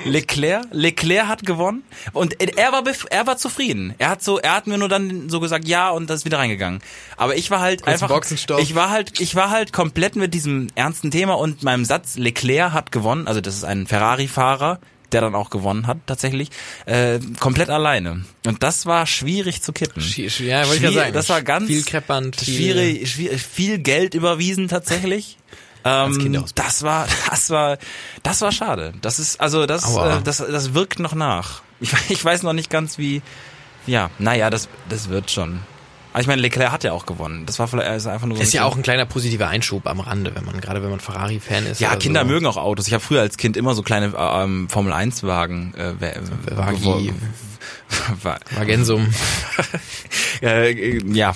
[0.05, 3.95] Leclerc, Leclerc hat gewonnen und er war er war zufrieden.
[3.99, 6.39] Er hat so er hat mir nur dann so gesagt ja und das ist wieder
[6.39, 6.81] reingegangen.
[7.17, 8.61] Aber ich war halt einfach Boxenstopp.
[8.61, 12.73] ich war halt ich war halt komplett mit diesem ernsten Thema und meinem Satz Leclerc
[12.73, 14.79] hat gewonnen, also das ist ein Ferrari Fahrer,
[15.13, 16.51] der dann auch gewonnen hat, tatsächlich,
[16.85, 18.25] äh, komplett alleine.
[18.47, 20.03] Und das war schwierig zu kippen.
[20.03, 21.13] Schwi- ja, wollte ich ja sagen.
[21.15, 25.39] Das war ganz Viel Kreppband, viel- schwierig, schwierig, viel Geld überwiesen tatsächlich.
[25.89, 27.79] Ähm, das war, das war,
[28.23, 28.93] das war schade.
[29.03, 31.63] Das ist, also das, äh, das, das wirkt noch nach.
[31.81, 33.23] Ich, ich weiß noch nicht ganz wie,
[33.87, 35.61] ja, naja, das, das wird schon.
[36.13, 37.45] Aber ich meine, Leclerc hat ja auch gewonnen.
[37.47, 38.43] Das war vielleicht einfach nur so.
[38.43, 41.67] Ist ja auch ein kleiner positiver Einschub am Rande, wenn man gerade wenn man Ferrari-Fan
[41.67, 41.81] ist.
[41.81, 42.27] Ja, Kinder so.
[42.27, 42.87] mögen auch Autos.
[42.89, 46.17] Ich habe früher als Kind immer so kleine äh, ähm, Formel 1 Wagen äh, wer-
[46.57, 46.77] Wagi.
[46.79, 47.13] gewo-
[48.23, 49.13] Wa- Magensum.
[50.43, 51.35] äh, äh, ja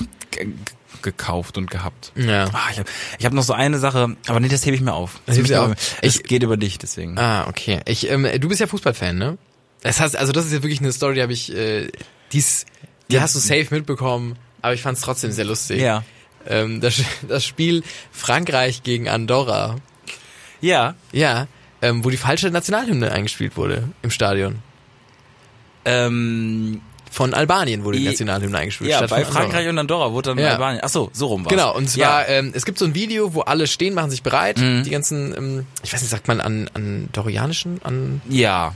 [1.02, 2.12] gekauft und gehabt.
[2.14, 2.44] Ja.
[2.52, 2.88] Ah, ich habe
[3.18, 5.20] ich hab noch so eine Sache, aber nee, das hebe ich mir auf.
[5.26, 5.72] Das, du ich auf.
[6.00, 7.18] Es Ich- geht über dich, deswegen.
[7.18, 7.80] Ah, okay.
[7.86, 9.38] Ich, ähm, du bist ja Fußballfan, ne?
[9.82, 11.88] Das heißt, also das ist ja wirklich eine Story, die habe ich, äh,
[12.32, 12.66] dies,
[13.10, 15.80] die hast du safe mitbekommen, aber ich fand es trotzdem sehr lustig.
[15.80, 16.04] Ja.
[16.48, 19.76] Ähm, das, das Spiel Frankreich gegen Andorra.
[20.60, 20.94] Ja.
[21.12, 21.46] Ja.
[21.82, 24.60] Ähm, wo die falsche Nationalhymne eingespielt wurde im Stadion.
[25.84, 26.80] Ähm,
[27.12, 28.88] Von Albanien wurde die Nationalhymne eingespielt.
[28.90, 29.24] ja, statt bei.
[29.26, 30.52] Frankreich und Andorra wurde dann Ja.
[30.52, 30.80] Albanien.
[30.82, 31.50] Ach so, so rum war's.
[31.50, 32.38] Genau, und zwar, ja.
[32.38, 34.82] ähm, es gibt so ein Video, wo alle stehen, machen sich bereit, Mhm.
[34.84, 38.74] die ganzen, ähm, ich weiß nicht, sagt man an andorrianischen, an ja.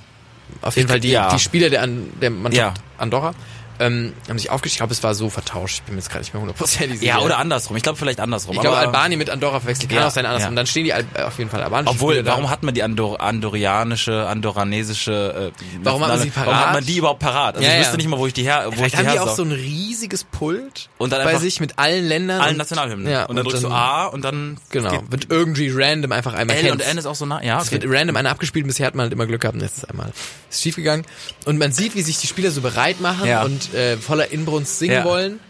[0.60, 1.30] auf jeden Ich- Fall die, ja.
[1.32, 2.84] die Spieler der, an, der Mannschaft Ja.
[2.98, 3.34] Andorra,
[3.78, 6.20] ähm, haben sich aufgestellt, ich glaube, es war so vertauscht, ich bin mir jetzt gerade
[6.24, 7.18] nicht mehr hundertprozentig sicher.
[7.18, 7.76] Ja, oder andersrum.
[7.76, 8.54] Ich glaube vielleicht andersrum.
[8.54, 10.42] Ich glaube, Albanien mit Andorra verwechselt, kann Ja, auch sein andersrum.
[10.44, 10.48] ja.
[10.50, 12.50] Und dann stehen die Al äh, auf jeden Fall albanischen Obwohl, Spieler warum da.
[12.50, 16.74] hat man die Andor andorianische, andorranesische, äh, Warum hat man sie Warum hat parat?
[16.74, 17.56] man die überhaupt parat?
[17.56, 19.12] Also Ja, ich wüsste nicht mal, wo ich die her, wo ich Vielleicht die haben
[19.12, 22.40] die auch so ein riesiges Pult Und dann bei sich mit allen Ländern.
[22.40, 23.10] allen und- Nationalhymnen.
[23.10, 26.70] Ja, und dann drückst du A und dann Genau, wird irgendwie random einfach einmal L
[26.72, 26.92] und kennst.
[26.92, 27.42] N ist auch so nah.
[27.42, 27.82] Ja, Es okay.
[27.82, 30.12] wird random einer abgespielt und bisher hat man halt immer Glück gehabt und ist einmal
[30.50, 31.04] ist schief gegangen.
[31.44, 33.42] Und man sieht, wie sich die Spieler so bereit machen Ja.
[33.72, 35.04] Und äh, voller Inbrunst singen Ja.
[35.04, 35.40] wollen.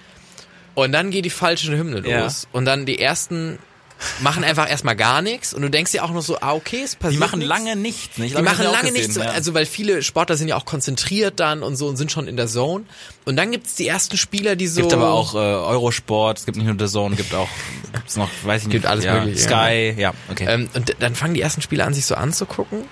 [0.75, 2.43] Und dann geht die falsche Hymne los.
[2.43, 2.49] Ja.
[2.53, 3.59] Und dann die ersten
[4.21, 6.97] machen einfach erstmal gar nichts und du denkst dir auch noch so, ah, okay, es
[6.97, 7.49] passiert Die machen nichts.
[7.49, 8.19] lange nichts.
[8.19, 8.27] Ne?
[8.27, 9.31] Ich Die machen lange gesehen, nichts, ja.
[9.31, 12.37] also weil viele Sportler sind ja auch konzentriert dann und so und sind schon in
[12.37, 12.85] der Zone.
[13.25, 14.83] Und dann gibt's die ersten Spieler, die so...
[14.83, 17.49] gibt aber auch äh, Eurosport, es gibt nicht nur The Zone, gibt auch
[17.95, 20.45] gibt's noch, weiß ich nicht, Gibt alles ja, Mögliche, Sky, ja, okay.
[20.47, 22.83] Ähm, und dann fangen die ersten Spieler an, sich so anzugucken.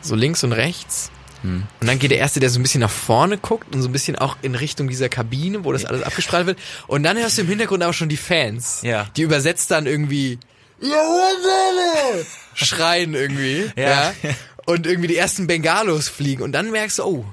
[0.00, 1.12] So links und rechts.
[1.42, 3.92] Und dann geht der Erste, der so ein bisschen nach vorne guckt und so ein
[3.92, 6.58] bisschen auch in Richtung dieser Kabine, wo das alles abgestrahlt wird.
[6.88, 8.80] Und dann hörst du im Hintergrund aber schon die Fans.
[8.82, 9.06] Ja.
[9.16, 10.38] Die übersetzt dann irgendwie
[12.54, 13.70] schreien irgendwie.
[13.76, 14.12] Ja.
[14.66, 16.42] Und irgendwie die ersten Bengalos fliegen.
[16.42, 17.24] Und dann merkst du, oh,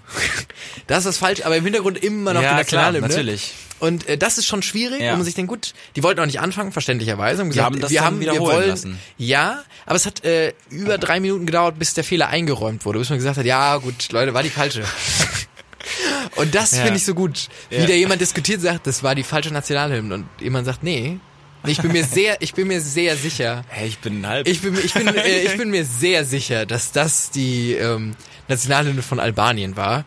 [0.87, 1.41] das ist das falsch.
[1.43, 3.07] Aber im Hintergrund immer noch Ja, die klar, Nationalhymne.
[3.09, 3.53] natürlich.
[3.79, 5.11] Und äh, das ist schon schwierig, Ja.
[5.11, 7.41] wo man sich denkt, gut, die wollten auch nicht anfangen, verständlicherweise.
[7.41, 8.99] Haben gesagt, haben das wir haben, wir wollen, lassen.
[9.17, 13.09] ja, aber es hat äh, über drei Minuten gedauert, bis der Fehler eingeräumt wurde, bis
[13.09, 14.83] man gesagt hat, ja gut, Leute, war die falsche.
[16.35, 16.83] Und das Ja.
[16.83, 17.47] finde ich so gut.
[17.69, 17.85] Wie Ja.
[17.85, 21.19] da jemand diskutiert sagt, das war die falsche Nationalhymne und jemand sagt, nee.
[21.67, 23.63] Ich bin mir sehr, ich bin mir sehr sicher.
[23.69, 24.47] Hey, ich bin halb.
[24.47, 28.15] Ich bin, ich bin, äh, ich bin mir sehr sicher, dass das die ähm,
[28.47, 30.05] Nationalhymne von Albanien war.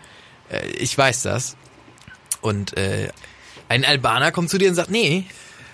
[0.51, 1.57] Äh, ich weiß das.
[2.41, 3.09] Und äh,
[3.69, 5.25] ein Albaner kommt zu dir und sagt, nee,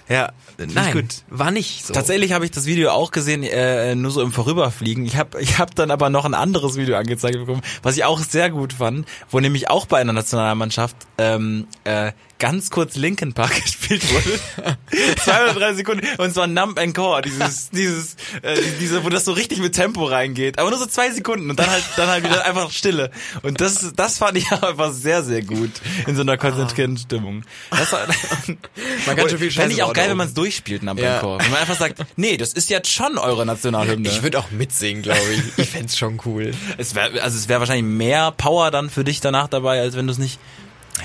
[0.09, 1.23] ja, nein, gut.
[1.31, 1.95] war nicht so.
[1.95, 5.07] Tatsächlich habe ich das Video auch gesehen, äh, nur so im Vorüberfliegen.
[5.07, 8.21] Ich habe ich hab dann aber noch ein anderes Video angezeigt bekommen, was ich auch
[8.21, 12.13] sehr gut fand, wo nämlich auch bei einer Nationalmannschaft ähm, äh,
[12.45, 14.77] ganz kurz Linkin Park gespielt wurde.
[15.17, 16.07] Zwei oder drei Sekunden.
[16.19, 20.05] Und zwar Numb and Core, dieses, dieses, äh, diese, wo das so richtig mit Tempo
[20.05, 20.59] reingeht.
[20.59, 23.11] Aber nur so zwei Sekunden und dann halt, dann halt wieder einfach Stille.
[23.43, 25.71] Und das, das fand ich einfach sehr, sehr gut
[26.07, 27.45] in so einer konzentrierten Stimmung.
[27.71, 28.01] Das war,
[29.07, 31.15] Man kann schon viel Fände ich auch Scheiße geil, wenn man es durchspielt, Numb Ja.
[31.15, 31.41] and Core.
[31.41, 34.07] Wenn man einfach sagt, nee, das ist jetzt schon eure Nationalhymne.
[34.07, 35.65] Ich würde auch mitsingen, glaube ich.
[35.65, 36.53] Ich fänd's schon cool.
[36.77, 40.07] es wär, also es wäre wahrscheinlich mehr Power dann für dich danach dabei, als wenn
[40.07, 40.39] du es nicht.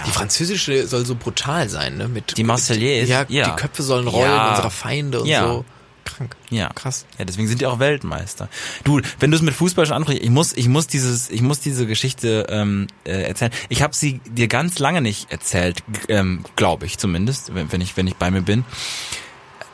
[0.06, 2.08] Die französische soll so brutal sein, ne?
[2.08, 3.10] Mit Die Marseillaise?
[3.12, 3.49] Ja, Ja.
[3.49, 4.49] die Köpfe sollen rollen Ja.
[4.52, 5.47] unserer Feinde und Ja.
[5.47, 5.65] so.
[6.06, 6.36] Krank.
[6.49, 7.06] Ja, Krass.
[7.19, 8.49] Ja, deswegen sind die auch Weltmeister.
[8.84, 11.60] Du, wenn du es mit Fußball schon ansprichst, ich muss, ich muss dieses, ich muss
[11.60, 13.52] diese Geschichte ähm, äh, erzählen.
[13.69, 17.95] Ich habe sie dir ganz lange nicht erzählt, ähm, glaube ich zumindest, wenn, wenn ich,
[17.97, 18.63] wenn ich bei mir bin.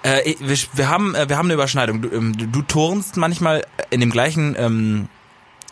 [0.03, 2.01] Äh, wir, wir haben, äh, wir haben eine Überschneidung.
[2.01, 5.07] Du, ähm, du turnst manchmal in dem gleichen, ähm,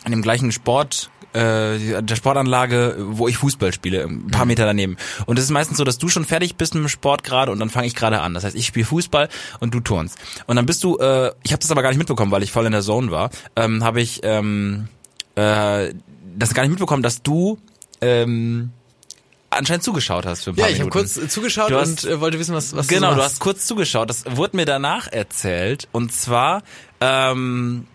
[0.04, 4.96] in dem gleichen Sport, äh, der Sportanlage, wo ich Fußball spiele, ein paar Meter daneben.
[5.26, 7.58] Und es ist meistens so, dass du schon fertig bist mit dem Sport gerade und
[7.60, 8.34] dann fange ich gerade an.
[8.34, 9.28] Das heißt, ich spiele Fußball
[9.60, 10.16] und du turnst.
[10.46, 12.66] Und dann bist du, äh, ich habe das aber gar nicht mitbekommen, weil ich voll
[12.66, 14.88] in der Zone war, ähm, habe ich ähm,
[15.34, 15.92] äh,
[16.36, 17.58] das gar nicht mitbekommen, dass du
[18.00, 18.70] ähm,
[19.50, 22.10] anscheinend zugeschaut hast für ein paar Ja, ich habe kurz äh, zugeschaut Du hast- und
[22.12, 23.32] äh, wollte wissen, was, was Genau, so du machst.
[23.34, 24.10] hast kurz zugeschaut.
[24.10, 25.88] Das wurde mir danach erzählt.
[25.92, 26.62] Und zwar,
[27.00, 27.86] ähm,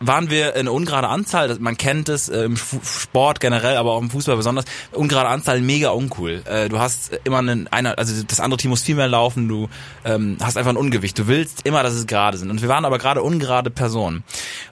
[0.00, 4.10] waren wir eine ungerade Anzahl, man kennt es äh, im Sport generell, aber auch im
[4.10, 6.42] Fußball besonders, ungerade Anzahl mega uncool.
[6.44, 9.68] Äh, du hast immer einen, einer, also das andere Team muss viel mehr laufen, du
[10.04, 11.18] ähm, hast einfach ein Ungewicht.
[11.18, 12.50] Du willst immer, dass es gerade sind.
[12.50, 14.22] Und wir waren aber gerade ungerade Personen.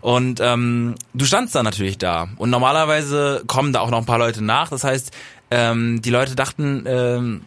[0.01, 2.29] Und ähm, du standst da natürlich da.
[2.37, 4.69] Und normalerweise kommen da auch noch ein paar Leute nach.
[4.69, 5.11] Das heißt,
[5.51, 7.43] ähm, die Leute dachten, ähm,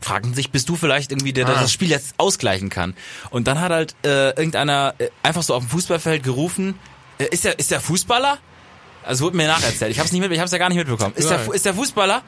[0.00, 1.60] fragten sich, bist du vielleicht irgendwie der, der Ah.
[1.62, 2.94] das Spiel jetzt ausgleichen kann?
[3.30, 6.74] Und dann hat halt äh, irgendeiner äh, einfach so auf dem Fußballfeld gerufen,
[7.18, 8.38] ist der ist der Fußballer?
[9.04, 9.90] Also wurde mir nacherzählt.
[9.90, 11.14] Ich habe es nicht mit, ich habe es ja gar nicht mitbekommen.
[11.16, 12.22] Ist der ist der Fußballer?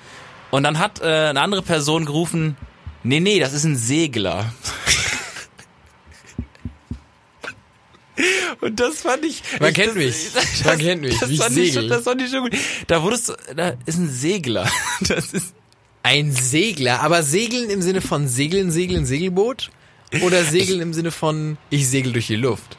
[0.50, 2.56] Und dann hat äh, eine andere Person gerufen,
[3.02, 4.52] nee, nee, das ist ein Segler.
[8.60, 9.42] Und das fand ich.
[9.60, 10.14] Man ich, kennt das, mich.
[10.34, 11.88] Das, Man kennt mich, Das wie ich fand ich schon, segel.
[11.88, 12.52] das fand ich schon gut.
[12.86, 14.70] Da wurdest du, da ist ein Segler.
[15.00, 15.54] Das ist.
[16.02, 19.70] Ein Segler, aber segeln im Sinne von segeln, segeln, Segelboot?
[20.20, 22.76] Oder segeln im Sinne von ich segel durch die Luft?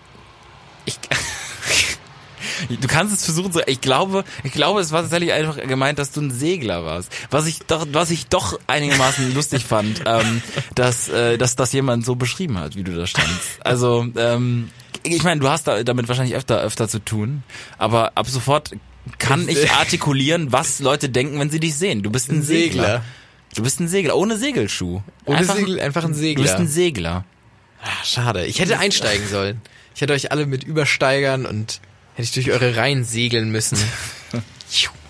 [0.86, 0.98] Ich,
[2.70, 6.12] du kannst es versuchen so, ich glaube, ich glaube, es war tatsächlich einfach gemeint, dass
[6.12, 7.12] du ein Segler warst.
[7.32, 10.42] Was ich doch, was ich doch einigermaßen lustig fand, ähm,
[10.76, 13.60] dass, äh, dass das jemand so beschrieben hat, wie du da standst.
[13.64, 14.70] Also, ähm,
[15.04, 17.44] ich meine, du hast da, damit wahrscheinlich öfter, öfter zu tun,
[17.78, 18.72] aber ab sofort
[19.20, 22.02] kann ich artikulieren, was Leute denken, wenn sie dich sehen.
[22.02, 22.84] Du bist ein, Ein Segler.
[22.84, 23.04] Segler.
[23.56, 25.02] Du bist ein Segler, ohne Segelschuh.
[25.26, 26.44] Ohne einfach, Segel, einfach ein Du Segler.
[26.44, 27.24] bist ein Segler.
[27.82, 28.46] Ah, schade.
[28.48, 29.62] Ich hätte einsteigen sollen.
[29.94, 31.80] Ich hätte euch alle mit übersteigern und
[32.16, 33.78] hätte ich durch eure Reihen segeln müssen.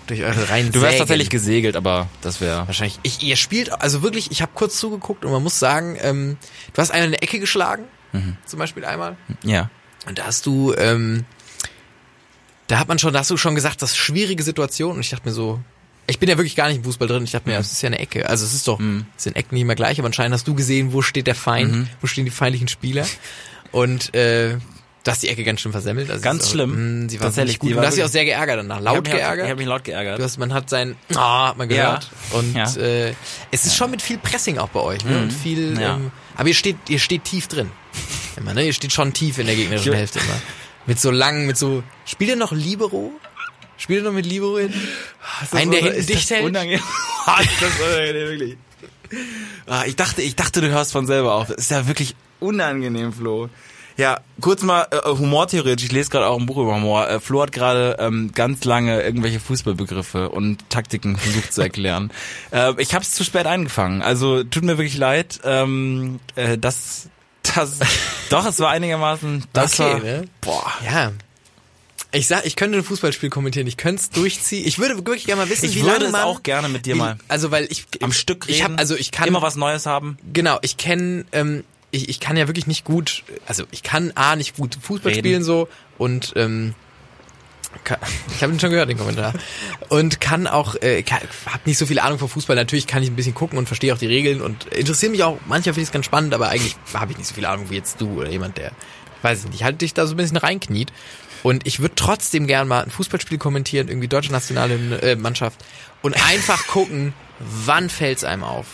[0.08, 3.00] Durch eure Reihen Du wärst tatsächlich gesegelt, aber das wäre Wahrscheinlich.
[3.02, 6.36] Ich, ihr spielt, also wirklich, ich habe kurz zugeguckt und man muss sagen, ähm,
[6.74, 8.36] du hast einen in eine Ecke geschlagen, Mhm.
[8.46, 9.16] zum Beispiel einmal.
[9.42, 9.68] ja.
[10.06, 11.24] Und da hast du, ähm,
[12.68, 14.92] da hat man schon, da hast du schon gesagt, das ist schwierige Situation.
[14.94, 15.58] Und ich dachte mir so,
[16.06, 17.24] ich bin ja wirklich gar nicht im Fußball drin.
[17.24, 17.60] Ich dachte mir, Mhm.
[17.62, 18.28] es ist ja eine Ecke.
[18.28, 18.78] Also es ist doch,
[19.16, 21.72] es sind Ecken nicht immer gleich, aber anscheinend hast du gesehen, wo steht der Feind,
[21.72, 21.88] Mhm.
[22.00, 23.04] wo stehen die feindlichen Spieler.
[23.72, 24.58] Und äh,
[25.06, 26.10] du hast die Ecke ganz schön versemmelt.
[26.10, 27.02] Also Ganz ist schlimm.
[27.04, 27.70] Mh, sie war Tatsächlich, gut.
[27.70, 28.78] die war du hast dich auch sehr geärgert danach.
[28.78, 29.44] Ich Laut hab mich, geärgert.
[29.46, 30.18] Ich habe mich laut geärgert.
[30.18, 32.10] Du hast, man hat sein, ah, hat man gehört.
[32.32, 32.70] Und Ja.
[32.76, 33.14] äh,
[33.50, 35.18] es ist schon mit viel Pressing auch bei euch, ne?
[35.18, 35.80] Und viel, Mhm.
[35.80, 35.94] Ja.
[35.96, 37.70] ähm, aber ihr steht, ihr steht tief drin.
[38.36, 38.66] Immer, ne?
[38.66, 40.40] Ihr steht schon tief in der gegnerischen Ich- Hälfte immer.
[40.86, 41.82] Mit so langen, mit so.
[42.04, 43.10] Spielt ihr noch Libero?
[43.78, 44.72] Spielt ihr noch mit Libero hin?
[45.52, 46.44] Einen, der hinten dicht hält?
[46.44, 46.80] Unangenehm.
[47.40, 48.56] ist das unangenehm, wirklich.
[49.66, 51.48] Ah, ich dachte, ich dachte, du hörst von selber auf.
[51.48, 53.48] Das ist ja wirklich unangenehm, Flo.
[53.96, 55.86] Ja, kurz mal äh, humortheoretisch.
[55.86, 57.08] Ich lese gerade auch ein Buch über Humor.
[57.08, 62.10] Äh, Flo hat gerade ähm, ganz lange irgendwelche Fußballbegriffe und Taktiken versucht zu erklären.
[62.50, 64.02] äh, ich habe es zu spät eingefangen.
[64.02, 65.40] Also tut mir wirklich leid.
[65.44, 67.08] Ähm, äh, das,
[67.42, 67.78] das,
[68.28, 69.44] doch, es war einigermaßen.
[69.54, 70.24] Das Okay, war, ne?
[70.42, 70.72] boah.
[70.84, 71.12] Ja.
[72.12, 74.66] Ich sag, ich könnte ein Fußballspiel kommentieren, ich könnte es durchziehen.
[74.66, 76.86] Ich würde wirklich gerne mal wissen, Ich wie würde lange es man, auch gerne mit
[76.86, 78.56] dir mal Also weil ich am Stück reden.
[78.56, 80.16] Ich hab, also ich kann immer was Neues haben.
[80.32, 84.36] Genau, ich kenne, ähm, ich, ich kann ja wirklich nicht gut, also ich kann A
[84.36, 85.20] nicht gut Fußball Reden.
[85.20, 85.68] spielen so
[85.98, 86.74] und ähm,
[87.84, 87.98] kann,
[88.34, 89.32] ich habe ihn schon gehört, den Kommentar.
[89.88, 92.56] Und kann auch, äh, kann, hab nicht so viel Ahnung von Fußball.
[92.56, 95.38] Natürlich kann ich ein bisschen gucken und verstehe auch die Regeln und interessiere mich auch,
[95.46, 97.76] manchmal finde ich es ganz spannend, aber eigentlich habe ich nicht so viel Ahnung wie
[97.76, 98.72] jetzt du oder jemand, der,
[99.22, 100.92] weiß ich nicht, halt dich da so ein bisschen reinkniet.
[101.42, 105.64] Und ich würde trotzdem gern mal ein Fußballspiel kommentieren, irgendwie deutsche nationale äh, Mannschaft
[106.02, 108.66] und einfach gucken, wann fällt's einem auf.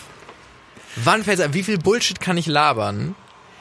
[0.95, 3.15] Wann fällt's einem, wie viel Bullshit kann ich labern?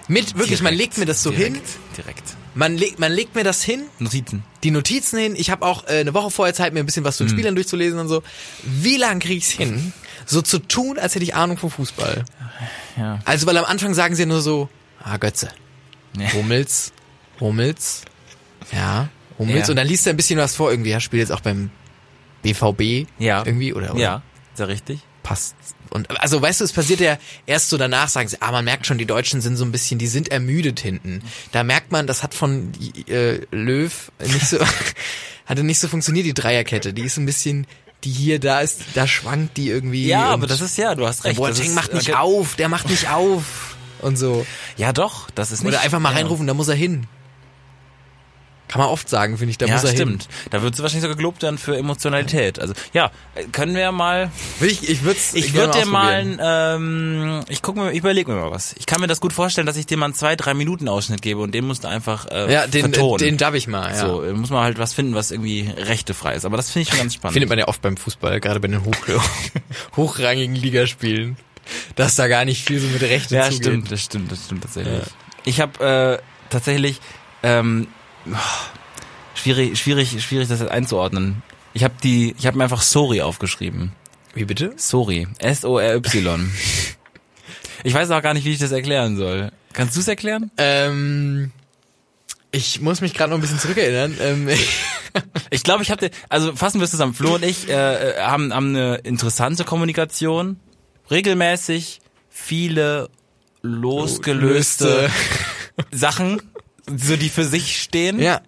[0.09, 2.37] Mit, wirklich, man legt mir das so hin, direkt, Direkt.
[2.55, 4.43] man legt, man legt mir das hin, Notizen.
[4.65, 5.35] die Notizen hin.
[5.37, 7.55] Ich habe auch äh, eine Woche vorher Zeit, mir ein bisschen was zu den Spielern
[7.55, 8.23] durchzulesen und so.
[8.65, 9.93] Wie lang krieg ich's hin,
[10.27, 12.25] so zu tun, als hätte ich Ahnung vom Fußball?
[12.97, 13.21] Ja.
[13.25, 14.69] Also, weil am Anfang sagen sie nur so,
[15.03, 15.51] ah, Götze,
[16.15, 16.29] Nee.
[16.33, 16.93] Hummels,
[17.41, 18.03] Hummels,
[18.73, 19.69] ja, Hummels.
[19.69, 19.71] Ja.
[19.73, 21.71] Und dann liest er ein bisschen was vor, irgendwie, ja, spielt jetzt auch beim
[22.43, 23.45] BVB Ja.
[23.47, 23.93] irgendwie, oder?
[23.95, 24.01] oder?
[24.01, 24.23] Ja,
[24.55, 25.01] sehr richtig.
[25.23, 25.55] Passt.
[25.91, 28.87] Und also weißt du, es passiert ja erst so danach, sagen sie, ah, man merkt
[28.87, 31.23] schon, die Deutschen sind so ein bisschen, die sind ermüdet hinten.
[31.53, 32.73] Da merkt man, das hat von
[33.09, 34.59] äh, Löw nicht so,
[35.47, 36.95] hatte nicht so funktioniert, die Dreierkette.
[36.95, 37.67] Die ist ein bisschen,
[38.05, 40.07] die hier, da ist, da schwankt die irgendwie.
[40.07, 41.37] Ja, aber das ist ja, du hast recht.
[41.37, 42.19] Boateng ist, macht nicht okay.
[42.19, 43.77] auf, der macht nicht auf.
[44.01, 44.45] Und so.
[44.77, 45.75] Ja, doch, das ist nicht.
[45.75, 46.17] Oder einfach mal ja.
[46.17, 47.07] reinrufen, da muss er hin.
[48.73, 50.29] Kann man oft sagen, finde ich, da Ja, muss er stimmt.
[50.51, 52.59] Da wird sie wahrscheinlich sogar gelobt werden für Emotionalität.
[52.59, 53.11] Also ja,
[53.53, 54.23] können wir mal.
[54.23, 54.31] hin.
[54.61, 58.41] Will ich ich würde Ich würde dir mal, ähm, ich guck mir, ich überlege mir
[58.41, 58.75] mal was.
[58.79, 61.21] Ich kann mir das gut vorstellen, dass ich dir mal einen zwei, drei Minuten Ausschnitt
[61.21, 63.19] gebe und den musst du einfach äh, Ja, den, vertonen.
[63.19, 64.07] den dab ich mal, ja.
[64.07, 66.47] So, muss man halt was finden, was irgendwie rechtefrei ist.
[66.47, 67.35] Aber das finde ich schon ganz spannend.
[67.35, 68.97] Findet man ja oft beim Fußball, gerade bei den hoch,
[69.97, 71.37] hochrangigen Ligaspielen,
[71.97, 73.67] dass da gar nicht viel so mit Rechten Ja, zugeht.
[73.67, 75.03] stimmt, das stimmt, das stimmt tatsächlich.
[75.45, 77.01] Ich habe äh, tatsächlich
[77.43, 77.89] ähm,
[79.35, 81.43] schwierig, schwierig, schwierig, das jetzt einzuordnen.
[81.75, 83.93] Ich habe die, ich habe mir einfach Sorry aufgeschrieben.
[84.35, 84.73] Wie bitte?
[84.77, 86.51] Sorry, S O R Y.
[87.85, 89.51] ich weiß auch gar nicht, wie ich das erklären soll.
[89.73, 90.51] Kannst du es erklären?
[90.59, 91.51] Ähm,
[92.51, 94.17] Ich muss mich gerade noch ein bisschen zurückerinnern.
[94.21, 94.49] Ähm,
[95.51, 97.13] Ich glaube, ich hatte, also fassen wir es zusammen.
[97.13, 100.59] Flo und ich äh, äh, haben, haben eine interessante Kommunikation,
[101.11, 103.11] regelmäßig viele
[103.61, 105.11] losgelöste
[105.91, 106.41] Sachen,
[106.97, 108.21] so die für sich stehen.
[108.21, 108.41] ja.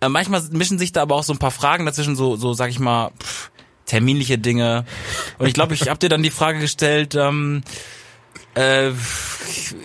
[0.00, 2.70] Äh, manchmal mischen sich da aber auch so ein paar Fragen dazwischen, so, so sag
[2.70, 3.52] ich mal, pff,
[3.86, 4.84] terminliche Dinge.
[5.38, 7.62] Und ich glaube, ich habe dir dann die Frage gestellt, ähm,
[8.56, 8.90] äh,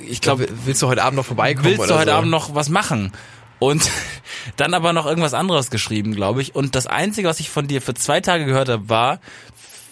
[0.08, 1.65] ich glaube, Glaub, willst du heute Abend noch vorbeikommen?
[1.65, 2.17] willst oder du heute so?
[2.17, 3.12] Abend noch was machen?
[3.60, 3.89] Und
[4.56, 6.56] dann aber noch irgendwas anderes geschrieben, glaube ich.
[6.56, 9.20] Und das Einzige, was ich von dir für zwei Tage gehört habe, war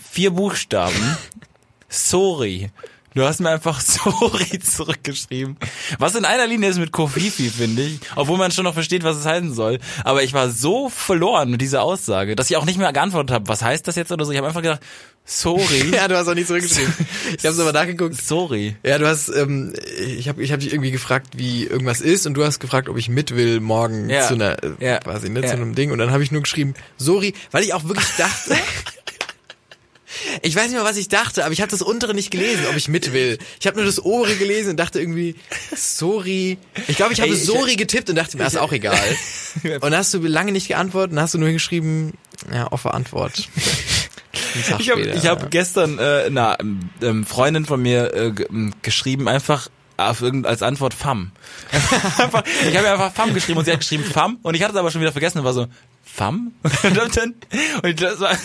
[0.10, 1.18] vier Buchstaben.
[1.90, 2.72] Sorry.
[3.16, 5.56] Du hast mir einfach sorry zurückgeschrieben.
[6.00, 8.00] Was in einer Linie ist mit Kofifi, finde ich.
[8.16, 9.80] Obwohl man schon noch versteht, was es heißen soll.
[10.04, 13.48] Aber ich war so verloren mit dieser Aussage, dass ich auch nicht mehr geantwortet habe,
[13.48, 14.32] was heißt das jetzt oder so.
[14.34, 14.82] Ich habe einfach gedacht,
[15.24, 15.86] sorry.
[15.94, 16.94] Ja, du hast auch nicht zurückgeschrieben.
[17.38, 18.16] Ich habe aber nachgeguckt.
[18.22, 18.76] Sorry.
[18.84, 22.34] Ja, du hast, ähm, ich habe ich hab dich irgendwie gefragt, wie irgendwas ist und
[22.34, 24.28] du hast gefragt, ob ich mit will morgen Ja.
[24.28, 24.98] zu einer, äh, Ja.
[25.00, 25.48] quasi, ne, Ja.
[25.48, 28.58] zu einem Ding und dann habe ich nur geschrieben, sorry, weil ich auch wirklich dachte,
[30.42, 32.76] ich weiß nicht mal, was ich dachte, aber ich habe das untere nicht gelesen, ob
[32.76, 33.38] ich mit will.
[33.60, 35.36] Ich habe nur das obere gelesen und dachte irgendwie,
[35.76, 36.58] sorry.
[36.88, 38.98] Ich glaube, ich habe Ey, ich- sorry getippt und dachte mir, das ist auch egal.
[39.64, 42.14] Und dann hast du lange nicht geantwortet und hast du nur geschrieben,
[42.54, 43.48] ja, offer Antwort.
[44.80, 46.58] Ich habe ich hab gestern äh, einer
[47.02, 51.32] ähm, Freundin von mir äh, ähm, geschrieben, einfach auf irgend, als Antwort FAM.
[52.70, 54.92] ich habe einfach FAM geschrieben und sie hat geschrieben FAM und ich hatte es aber
[54.92, 55.68] schon wieder vergessen und war so,
[56.04, 56.54] FAM?
[57.84, 58.38] und das war,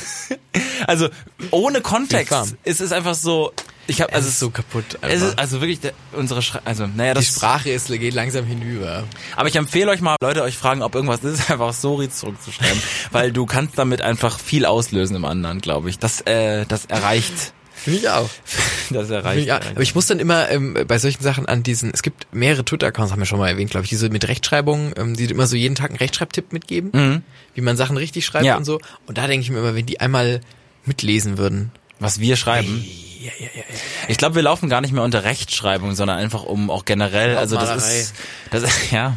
[0.86, 1.08] also
[1.50, 2.56] ohne Kontext FAM.
[2.64, 3.52] ist es einfach so,
[3.86, 4.84] ich habe Es also ist so kaputt.
[4.88, 5.28] es Einfach.
[5.28, 9.04] ist also wirklich der, unsere Schre also naja Die das Sprache ist, geht langsam hinüber.
[9.34, 13.32] aber ich empfehle euch mal, Leute euch fragen, ob irgendwas ist, einfach sorry zurückzuschreiben, weil
[13.32, 15.98] du kannst damit einfach viel auslösen im anderen, glaube ich.
[15.98, 17.52] Das äh, das erreicht
[17.84, 18.28] Finde ich auch.
[18.90, 19.42] das erreicht.
[19.42, 19.60] ich auch.
[19.70, 23.12] Aber ich muss dann immer ähm, bei solchen Sachen an diesen, es gibt mehrere Twitter-Accounts,
[23.12, 25.74] haben wir schon mal erwähnt, glaube ich, diese mit Rechtschreibung, ähm, die immer so jeden
[25.74, 27.22] Tag einen Rechtschreibtipp mitgeben,
[27.54, 28.48] wie man Sachen richtig schreibt Mhm.
[28.48, 28.56] Ja.
[28.56, 28.80] und so.
[29.06, 30.40] Und da denke ich mir immer, wenn die einmal
[30.84, 31.70] mitlesen würden.
[31.98, 32.84] was wir schreiben.
[33.20, 33.62] Ja, ja, ja.
[34.08, 37.56] Ich glaube, wir laufen gar nicht mehr unter Rechtschreibung, sondern einfach um auch generell, also
[37.56, 38.14] das ist,
[38.50, 39.14] das ist, ja.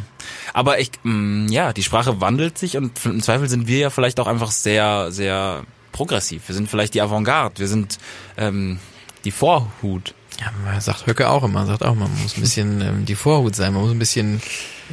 [0.54, 4.20] Aber ich, mh, ja, die Sprache wandelt sich und im Zweifel sind wir ja vielleicht
[4.20, 6.42] auch einfach sehr, sehr progressiv.
[6.48, 7.98] Wir sind vielleicht die Avantgarde, wir sind
[8.36, 8.80] ähm,
[9.24, 10.14] die Vorhut.
[10.42, 13.56] Ja, man sagt Höcke auch immer, sagt auch, man muss ein bisschen ähm, die Vorhut
[13.56, 14.42] sein, man muss ein bisschen,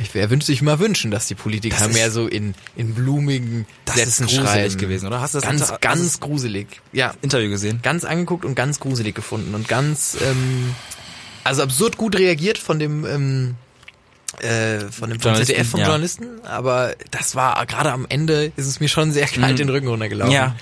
[0.01, 2.95] ich, er wünscht sich immer wünschen, dass die Politiker Das ist- mehr so in, in
[2.95, 4.79] blumigen Das Sätzen ist gruselig schreiben.
[4.79, 5.21] gewesen, oder?
[5.23, 6.67] Hast du das ganz, hast ganz gruselig.
[6.93, 7.81] Ja, Interview gesehen?
[7.83, 10.75] ganz angeguckt und ganz gruselig gefunden und ganz, ähm,
[11.43, 13.55] also absurd gut reagiert von dem, ähm,
[14.43, 15.87] äh, von dem vom ZDF, vom ja.
[15.87, 19.89] Journalisten, aber das war, gerade am Ende ist es mir schon sehr kalt den Rücken
[19.89, 20.29] runtergelaufen.
[20.31, 20.35] Mhm.
[20.35, 20.55] Ja.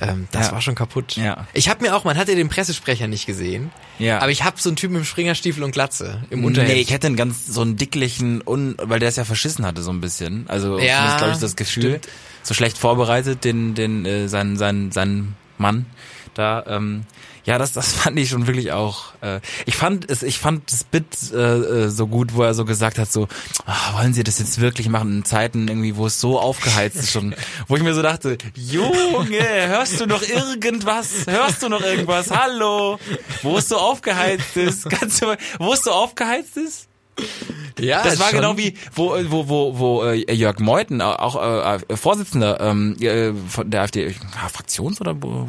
[0.00, 0.52] Ähm, das Ja.
[0.52, 1.16] war schon kaputt.
[1.16, 1.46] Ja.
[1.54, 4.18] Ich habe mir auch, man hat ja den Pressesprecher nicht gesehen, Ja.
[4.20, 6.72] aber ich habe so einen Typen im Springerstiefel und Glatze im Unterhemd.
[6.74, 9.82] Nee, ich hätte einen ganz so einen dicklichen, un, weil der es ja verschissen hatte
[9.82, 10.44] so ein bisschen.
[10.48, 11.82] Also Ja, zumindest glaube ich das Gefühl.
[11.98, 12.08] stimmt.
[12.42, 15.86] So schlecht vorbereitet, den, den, äh, sein, sein, sein Mann
[16.34, 16.64] da.
[16.68, 17.04] Ähm,
[17.48, 19.04] ja, das, das fand ich schon wirklich auch.
[19.22, 22.66] Äh, ich fand es, ich fand das Bit äh, äh, so gut, wo er so
[22.66, 23.26] gesagt hat, so,
[23.64, 27.10] ah, wollen Sie das jetzt wirklich machen in Zeiten irgendwie, wo es so aufgeheizt ist
[27.10, 27.34] schon,
[27.66, 31.26] wo ich mir so dachte, Junge, hörst du noch irgendwas?
[31.26, 32.30] Hörst du noch irgendwas?
[32.30, 32.98] Hallo,
[33.42, 34.90] wo es so aufgeheizt ist?
[34.90, 36.86] Kannst du wo es so aufgeheizt ist?
[37.80, 38.40] ja, Das war schon.
[38.40, 43.32] genau wie, wo, wo, wo, wo äh, Jörg Meuthen, äh, auch äh, Vorsitzender ähm, äh,
[43.48, 44.14] von der AfD,
[44.52, 45.46] Fraktions- oder Bu-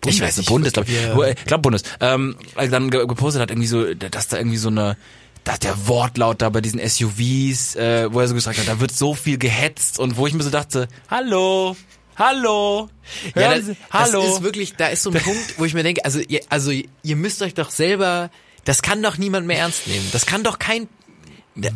[0.00, 0.16] Bundes?
[0.16, 0.96] Ich weiß nicht, Bundes, glaube ich.
[0.96, 1.82] äh, Ich glaube Bundes.
[2.00, 2.36] Ähm,
[2.70, 4.96] dann ge- gepostet hat, irgendwie so, dass da irgendwie so eine,
[5.44, 8.92] dass der Wortlaut da bei diesen SUVs, äh, wo er so gesagt hat, da wird
[8.92, 11.76] so viel gehetzt und wo ich mir so dachte, hallo,
[12.16, 12.88] hallo,
[13.34, 14.22] Ja, das, Sie, hallo.
[14.22, 16.70] das ist wirklich, da ist so ein Punkt, wo ich mir denke, also ihr, also
[16.70, 18.30] ihr müsst euch doch selber,
[18.64, 20.08] das kann doch niemand mehr ernst nehmen.
[20.12, 20.88] Das kann doch kein,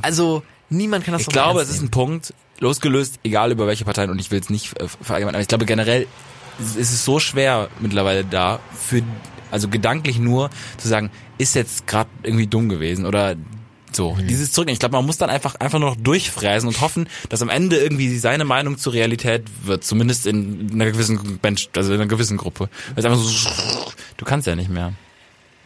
[0.02, 4.10] also niemand kann das Ich glaube, es ist ein Punkt, losgelöst, egal über welche Parteien,
[4.10, 6.06] und ich will es nicht äh, verallgemeinern, aber ich glaube generell
[6.60, 9.02] ist ist es so schwer mittlerweile da, für,
[9.50, 13.36] also gedanklich nur zu sagen, ist jetzt gerade irgendwie dumm gewesen oder
[13.92, 14.14] so.
[14.14, 14.26] Mhm.
[14.28, 14.70] Dieses Zurück.
[14.70, 17.76] Ich glaube, man muss dann einfach, einfach nur noch durchfräsen und hoffen, dass am Ende
[17.76, 22.36] irgendwie seine Meinung zur Realität wird, zumindest in einer gewissen Bench, also in einer gewissen
[22.36, 22.68] Gruppe.
[22.94, 24.92] Weil es einfach so, du kannst ja nicht mehr.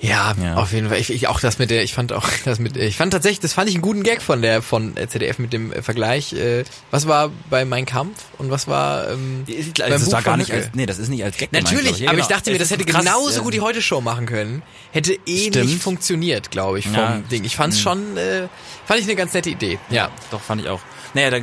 [0.05, 0.55] Ja, Ja.
[0.57, 0.99] auf jeden Fall.
[0.99, 3.53] Ich, ich auch das mit der, ich fand auch das mit, ich fand tatsächlich, das
[3.55, 6.33] fand ich einen guten Gag von der von ZDF mit dem äh, Vergleich.
[6.33, 10.37] Äh, was war bei Mein Kampf und was war ähm, beim das Buch war gar
[10.37, 11.99] nicht als, nee, das ist nicht als Gag gemeint, Natürlich, ich.
[12.01, 12.37] Ja, aber ich genau.
[12.39, 14.63] dachte mir, das ist hätte krass, genauso äh, gut die Heute Show machen können.
[14.93, 15.83] Hätte ähnlich Stimmt.
[15.83, 17.19] funktioniert, glaube ich, vom Ja.
[17.31, 17.45] Ding.
[17.45, 18.49] Ich fand's schon, äh,
[18.87, 19.79] fand ich eine ganz nette Idee.
[19.91, 20.81] Ja, Doch, fand ich auch.
[21.15, 21.39] Naja, da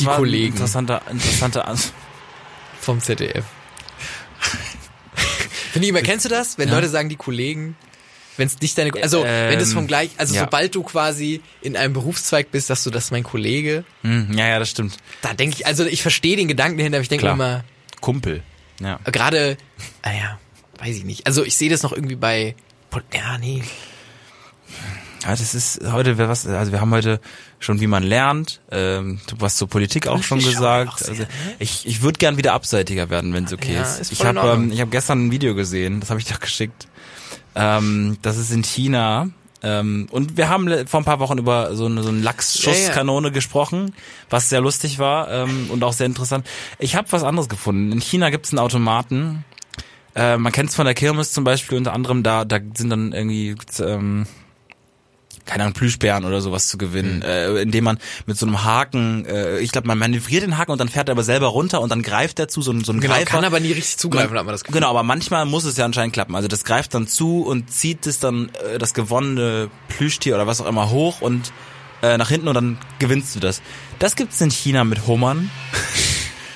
[0.00, 0.52] Die Kollegen.
[0.54, 1.92] Interessanter, interessanter Ans
[2.80, 3.44] vom ZDF.
[5.72, 6.58] Finde ich immer, kennst du das?
[6.58, 6.74] Wenn Ja.
[6.74, 7.76] Leute sagen, die Kollegen,
[8.36, 10.40] Wenn es nicht deine, also wenn es vom Ähm, gleich, also ja.
[10.42, 14.48] sobald du quasi in einem Berufszweig bist, dass du das ist mein Kollege, Hm, ja,
[14.48, 14.96] ja, das stimmt.
[15.20, 17.64] da denke ich, also ich verstehe den Gedanken dahinter, aber ich denke immer,
[18.00, 18.42] Kumpel.
[18.80, 18.98] Ja.
[19.04, 19.56] gerade,
[20.04, 20.38] naja,
[20.78, 21.26] weiß ich nicht.
[21.26, 22.54] Also ich sehe das noch irgendwie bei,
[23.14, 23.62] ja, nee,
[25.24, 27.20] Ja, das ist heute, wer was, also wir haben heute
[27.60, 30.98] schon, wie man lernt, ähm, du hast zur Politik auch schon gesagt.
[30.98, 31.24] sehr, Also
[31.60, 34.00] ich, ich würde gern wieder abseitiger werden, wenn es okay Ja, ist.
[34.00, 36.88] ist Ich habe ähm, ich hab gestern ein Video gesehen, das habe ich dir geschickt.
[37.54, 39.28] Ähm, das ist in China.
[39.62, 43.94] Ähm, und wir haben vor ein paar Wochen über so eine, so eine Lachsschusskanone gesprochen,
[44.28, 46.46] was sehr lustig war ähm, und auch sehr interessant.
[46.78, 47.92] Ich habe was anderes gefunden.
[47.92, 49.44] In China gibt es einen Automaten.
[50.16, 53.12] Äh, man kennt es von der Kirmes zum Beispiel unter anderem, da, da sind dann
[53.12, 54.26] irgendwie ähm,
[55.44, 57.22] keine Ahnung, Plüschbären oder sowas zu gewinnen, Mhm.
[57.22, 60.78] äh, indem man mit so einem Haken, äh, ich glaube, man manövriert den Haken und
[60.80, 63.00] dann fährt er aber selber runter und dann greift er zu, so, ein- so ein
[63.00, 63.26] genau, Greifer.
[63.26, 64.74] kann aber nie richtig zugreifen, hat man das Gefühl.
[64.80, 66.34] Genau, aber manchmal muss es ja anscheinend klappen.
[66.36, 70.60] Also das greift dann zu und zieht es dann äh, das gewonnene Plüschtier oder was
[70.60, 71.52] auch immer hoch und
[72.02, 73.62] äh, nach hinten und dann gewinnst du das.
[73.98, 75.50] Das gibt's in China mit Hummern.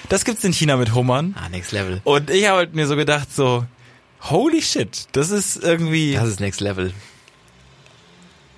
[0.08, 1.34] Das gibt's in China mit Hummern.
[1.36, 2.00] Ah, next level.
[2.04, 3.64] Und ich habe halt mir so gedacht, so,
[4.22, 6.92] holy shit, das ist irgendwie, Das ist next level.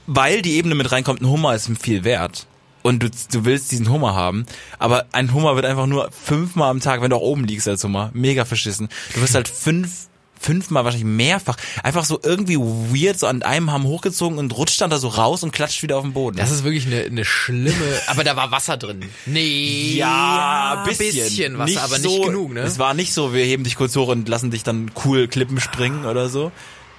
[0.09, 2.47] Weil die Ebene mit reinkommt, ein Hummer ist viel wert.
[2.83, 4.47] Und du, du willst diesen Hummer haben,
[4.79, 7.85] aber ein Hummer wird einfach nur fünfmal am Tag, wenn du auch oben liegst als
[7.85, 8.89] Hummer, mega verschissen.
[9.15, 10.07] Du wirst halt fünf,
[10.41, 14.89] fünfmal wahrscheinlich mehrfach, einfach so irgendwie weird, so an einem Hamm hochgezogen und rutscht dann
[14.89, 16.39] da so raus und klatscht wieder auf den Boden.
[16.39, 17.75] Das ist wirklich eine, eine schlimme,
[18.07, 19.03] aber da war Wasser drin.
[19.27, 19.97] Nee.
[19.97, 22.61] ja, ein bisschen, Wasser, aber so, nicht genug, ne?
[22.61, 25.61] Es war nicht so, wir heben dich kurz hoch und lassen dich dann cool Klippen
[25.61, 26.53] springen oder so,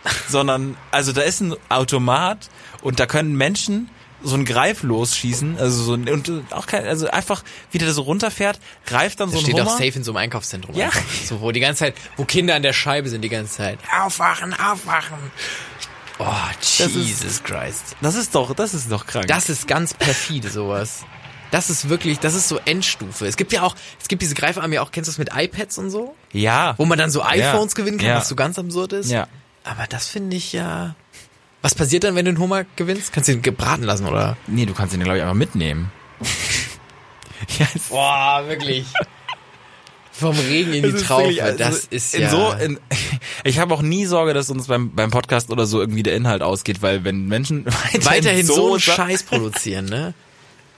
[0.29, 2.49] sondern also da ist ein Automat
[2.81, 3.89] und da können Menschen
[4.21, 7.41] so ein Greif losschießen, also so ein, und auch kein, also einfach
[7.71, 9.67] wie der so runterfährt, greift dann so Das ein steht Hummer.
[9.71, 10.75] auch safe in so einem Einkaufszentrum.
[10.75, 10.87] Ja.
[10.87, 11.01] einfach.
[11.25, 13.79] So, wo die ganze Zeit, wo Kinder an der Scheibe sind die ganze Zeit.
[13.97, 15.17] Aufwachen, aufwachen.
[16.19, 16.25] Oh,
[16.59, 17.95] ist- Jesus Christ.
[18.01, 19.27] Das ist doch, das ist doch krank.
[19.27, 21.05] Das ist ganz perfide, sowas.
[21.51, 23.25] Das ist wirklich, das ist so Endstufe.
[23.25, 25.77] Es gibt ja auch, es gibt diese Greifarme ja auch, kennst du das mit iPads
[25.77, 26.13] und so?
[26.33, 26.73] ja.
[26.77, 28.15] Wo man dann so iPhones gewinnen kann, Ja.
[28.17, 29.09] was so ganz absurd ist.
[29.09, 29.27] Ja.
[29.63, 30.95] Aber das finde ich ja.
[31.61, 33.11] Was passiert dann, wenn du einen Hummer gewinnst?
[33.11, 34.37] Kannst du ihn gebraten lassen, oder?
[34.47, 35.91] Nee, du kannst ihn glaube ich einfach mitnehmen.
[37.59, 38.85] ja, es- Boah, wirklich.
[40.11, 42.29] Vom Regen in die ist Traufe, wirklich, also das ist ja...
[42.29, 42.77] So, in,
[43.45, 46.41] ich habe auch nie Sorge, dass uns beim, beim Podcast oder so irgendwie der Inhalt
[46.41, 50.13] ausgeht, weil wenn Menschen weiterhin, weiterhin so einen sa- Scheiß produzieren, ne?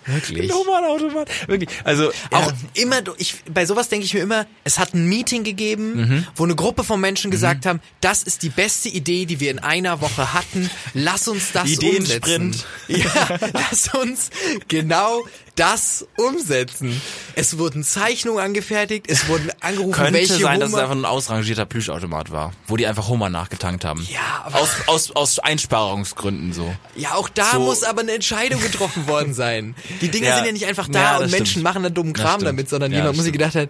[0.05, 0.49] Wirklich.
[0.49, 1.29] Nummernautomat.
[1.47, 1.69] Wirklich.
[1.83, 5.43] Also Auch ja, immer, ich, bei sowas denke ich mir immer, es hat ein Meeting
[5.43, 6.27] gegeben, Mhm.
[6.35, 9.59] wo eine Gruppe von Menschen gesagt haben, das ist die beste Idee, die wir in
[9.59, 10.69] einer Woche hatten.
[10.93, 12.55] Lass uns das Ideensprint.
[12.55, 12.63] umsetzen.
[12.87, 14.29] Ja, lass uns
[14.67, 15.23] genau
[15.55, 17.01] das umsetzen.
[17.35, 21.05] Es wurden Zeichnungen angefertigt, es wurden angerufen, könnte welche sein, dass es Hummer- einfach ein
[21.05, 24.07] ausrangierter Plüschautomat war, wo die einfach Hummer nachgetankt haben.
[24.09, 26.73] Ja, aber- aus, aus, aus Einsparungsgründen so.
[26.95, 29.75] Ja, auch da So- muss aber eine Entscheidung getroffen worden sein.
[30.01, 30.35] Die Dinger Ja.
[30.37, 31.63] sind ja nicht einfach Ja, da das und Menschen stimmt.
[31.63, 33.69] machen da dummen Kram damit, sondern Ja, jemand muss sich gedacht hat,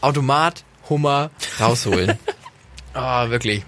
[0.00, 2.18] Automat, Hummer, rausholen.
[2.96, 3.64] Ah, wirklich.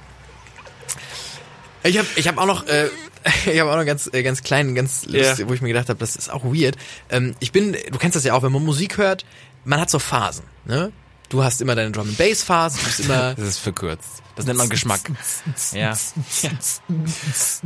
[1.83, 2.89] Ich habe ich hab auch noch, äh,
[3.47, 5.49] ich habe auch noch ganz, äh, ganz kleinen, ganz lustig, Ja.
[5.49, 6.77] wo ich mir gedacht habe, das ist auch weird.
[7.11, 9.25] Ähm, ich bin, du kennst das ja auch, wenn man Musik hört,
[9.65, 10.93] man hat so Phasen, ne?
[11.29, 14.23] Du hast immer deine Drum and Bass Phase, du bist immer Das ist verkürzt.
[14.37, 15.01] Das nennt man Geschmack.
[15.73, 15.97] ja.
[16.89, 17.63] Du bist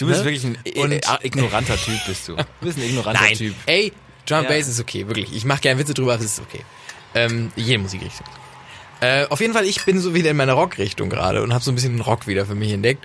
[0.00, 0.24] Ne?
[0.24, 2.36] wirklich ein Und- und, ignoranter Typ, bist du.
[2.36, 3.54] Du bist ein ignoranter Nein, Typ.
[3.66, 3.92] ey,
[4.26, 4.56] Drum and Ja.
[4.56, 5.34] Bass ist okay, wirklich.
[5.34, 6.60] Ich mache gerne Witze drüber, aber es ist okay.
[7.14, 8.26] Ähm, jede Musikrichtung.
[9.00, 11.70] Äh, auf jeden Fall, ich bin so wieder in meiner Rockrichtung gerade und habe so
[11.70, 13.04] ein bisschen Rock wieder für mich entdeckt.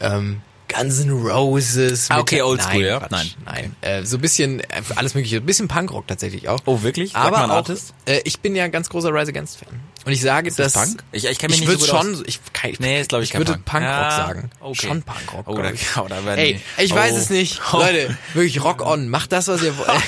[0.00, 0.42] Ähm,
[0.76, 2.06] Guns N' Roses.
[2.10, 2.98] Ah, okay, oldschool, ja?
[2.98, 4.64] Quatsch, Nein, Nein, äh, so ein bisschen, äh,
[4.96, 6.60] alles mögliche, ein bisschen Punkrock tatsächlich auch.
[6.66, 7.12] Oh, wirklich?
[7.12, 7.94] Sag Aber einen auch, Artist.
[8.06, 9.68] äh, ich bin ja ein ganz großer Rise Against Fan.
[10.04, 11.02] Und ich sage, Ist das dass Punk?
[11.12, 13.28] Ich- ich kenn mich ich nicht so gut schon, ich, kein, Nee, ist, glaub ich,
[13.28, 13.64] ich kein würde Punk.
[13.64, 14.50] Punkrock Ja, sagen.
[14.60, 14.86] okay.
[14.86, 15.48] Schon Punkrock.
[15.48, 15.96] Oh, ich.
[15.96, 17.16] oh, da werden Ey, ich weiß oh.
[17.16, 17.60] es nicht.
[17.72, 17.78] Oh.
[17.78, 19.08] Leute, wirklich Rock on.
[19.08, 19.88] Macht das, was ihr wollt.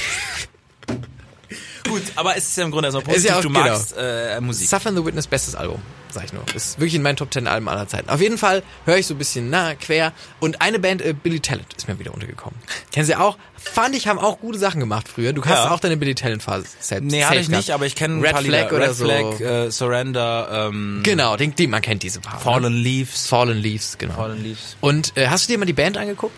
[1.88, 3.30] Gut, aber es ist ja im Grunde erstmal Ist positiv.
[3.30, 3.60] ja auch- du genau.
[3.60, 4.68] magst äh, Musik.
[4.68, 5.80] Suffer and the Witness, bestes Album,
[6.12, 6.42] sag ich nur.
[6.54, 8.08] Ist wirklich in meinen Top 10 Alben aller Zeiten.
[8.10, 10.12] Auf jeden Fall höre ich so ein bisschen na, quer.
[10.40, 12.58] Und eine Band, äh, Billy Talent, ist mir wieder untergekommen.
[12.92, 13.36] Kennen Sie auch?
[13.72, 15.32] Fand ich, haben auch gute Sachen gemacht früher.
[15.32, 15.70] Du hast Ja.
[15.70, 17.10] auch deine Billy Talent-Phase selbst.
[17.10, 19.04] Nee, hatte ich nicht, aber ich kenne Red Flag oder Red so.
[19.04, 22.40] Flag, äh, Surrender, ähm, Genau, den, den, man kennt diese paar.
[22.40, 22.80] Fallen Ne?
[22.80, 23.26] Leaves.
[23.26, 24.14] Fallen Leaves, genau.
[24.14, 24.76] Fallen Leaves.
[24.80, 26.34] Und äh, hast du dir mal die Band angeguckt?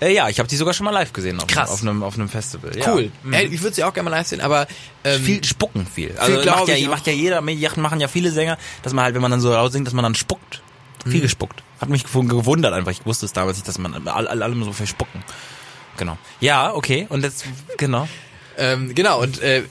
[0.00, 1.70] Äh, ja, ich habe die sogar schon mal live gesehen auf, Krass.
[1.70, 2.76] auf einem auf einem Festival.
[2.76, 2.92] Ja.
[2.92, 3.12] Cool.
[3.22, 3.32] Mhm.
[3.34, 4.66] Äh, ich würde sie auch gerne mal live sehen, aber
[5.04, 6.14] ähm, viel spucken viel.
[6.18, 9.22] Also glaub macht ja, macht ja jeder, machen ja viele Sänger, dass man halt, wenn
[9.22, 10.62] man dann so laut singt, dass man dann spuckt.
[11.04, 11.10] Mhm.
[11.12, 11.62] Viel gespuckt.
[11.80, 12.90] Hat mich gew- gewundert einfach.
[12.90, 15.22] Ich wusste es damals nicht, dass man all, all, allem so viel spucken.
[15.96, 16.16] Genau.
[16.40, 17.06] Ja, okay.
[17.08, 17.44] Und jetzt,
[17.76, 18.08] genau.
[18.56, 19.62] Ähm, genau, und äh,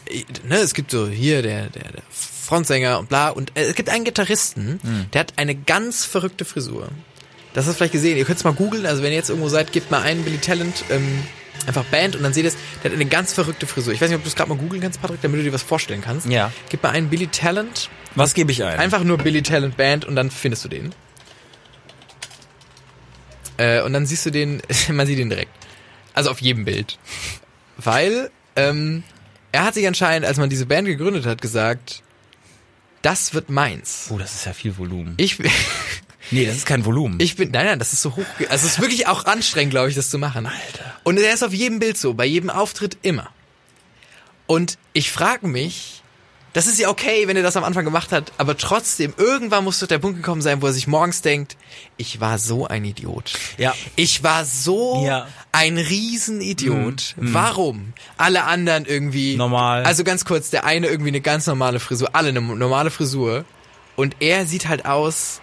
[0.48, 3.30] ne, es gibt so hier der, der, der Frontsänger und bla.
[3.30, 5.06] Und äh, es gibt einen Gitarristen, Hm.
[5.14, 6.90] der hat eine ganz verrückte Frisur.
[7.54, 8.18] Das hast du vielleicht gesehen.
[8.18, 8.86] Ihr könnt es mal googeln.
[8.86, 11.24] Also wenn ihr jetzt irgendwo seid, gebt mal einen Billy Talent, ähm,
[11.68, 12.58] einfach Band und dann seht ihr es.
[12.84, 13.92] Der hat eine ganz verrückte Frisur.
[13.94, 15.64] Ich weiß nicht, ob du es gerade mal googeln kannst, Patrick, damit du dir was
[15.64, 16.28] vorstellen kannst.
[16.28, 16.52] Ja.
[16.70, 17.90] Gib mal einen Billy Talent.
[18.16, 18.80] Was gebe ich ein?
[18.80, 20.94] Einfach nur Billy Talent Band und dann findest du den.
[23.58, 24.62] Äh, und dann siehst du den,
[24.92, 25.52] man sieht ihn direkt.
[26.14, 26.98] Also auf jedem Bild.
[27.78, 29.04] Weil, ähm,
[29.52, 32.04] er hat sich anscheinend, als man diese Band gegründet hat, gesagt,
[33.02, 34.08] das wird meins.
[34.10, 35.14] Oh, das ist ja viel Volumen.
[35.18, 35.40] Ich,
[36.32, 37.20] Nee, das ist kein Volumen.
[37.20, 39.90] ich bin, nein, nein, das ist so hoch, also es ist wirklich auch anstrengend, glaube
[39.90, 40.46] ich, das zu machen.
[40.46, 40.96] Alter.
[41.04, 43.30] Und er ist auf jedem Bild so, bei jedem Auftritt immer.
[44.46, 45.99] Und ich frage mich,
[46.60, 49.80] das ist ja okay, wenn er das am Anfang gemacht hat, aber trotzdem, irgendwann muss
[49.80, 51.56] doch der Punkt gekommen sein, wo er sich morgens denkt,
[51.96, 53.32] ich war so ein Idiot.
[53.58, 53.74] Ja.
[53.96, 55.26] Ich war so Ja.
[55.54, 57.16] ein Riesenidiot.
[57.16, 57.94] Warum?
[58.18, 59.38] Alle anderen irgendwie.
[59.38, 59.84] Normal.
[59.86, 63.46] Also ganz kurz, der eine irgendwie eine ganz normale Frisur, alle eine normale Frisur.
[63.96, 65.40] Und er sieht halt aus,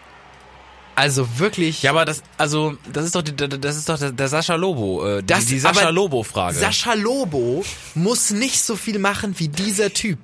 [0.96, 1.82] also wirklich.
[1.82, 5.06] ja, aber das, also, das ist doch, die, das ist doch der, der Sascha Lobo,
[5.06, 6.56] äh, die, Das- die Sascha aber Lobo-Frage.
[6.58, 10.18] Sascha Lobo muss nicht so viel machen wie dieser Typ.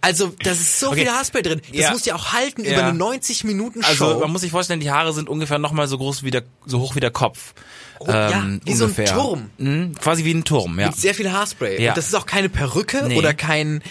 [0.00, 1.00] Also, das ist so Okay.
[1.04, 1.60] viel Haarspray drin.
[1.70, 1.90] Das Ja.
[1.90, 2.72] muss ja auch halten Ja.
[2.72, 3.88] über eine 90 Minuten Show.
[3.88, 6.78] Also man muss sich vorstellen, die Haare sind ungefähr nochmal so groß wie der, so
[6.80, 7.54] hoch wie der Kopf.
[7.98, 9.12] Oh, ja, wie so ein ungefähr.
[9.14, 9.50] Turm.
[9.58, 10.86] Mhm, quasi wie ein Turm, ja.
[10.86, 11.82] mit sehr viel Haarspray.
[11.82, 11.90] Ja.
[11.90, 13.16] Und das ist auch keine Perücke Nee.
[13.18, 13.82] oder kein,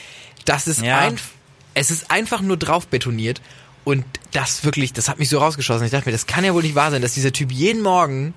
[0.45, 0.97] das ist Ja.
[0.99, 1.17] ein,
[1.75, 3.41] es ist einfach nur drauf betoniert.
[3.84, 5.86] Und das wirklich, das hat mich so rausgeschossen.
[5.86, 8.34] Ich dachte mir, das kann ja wohl nicht wahr sein, dass dieser Typ jeden Morgen,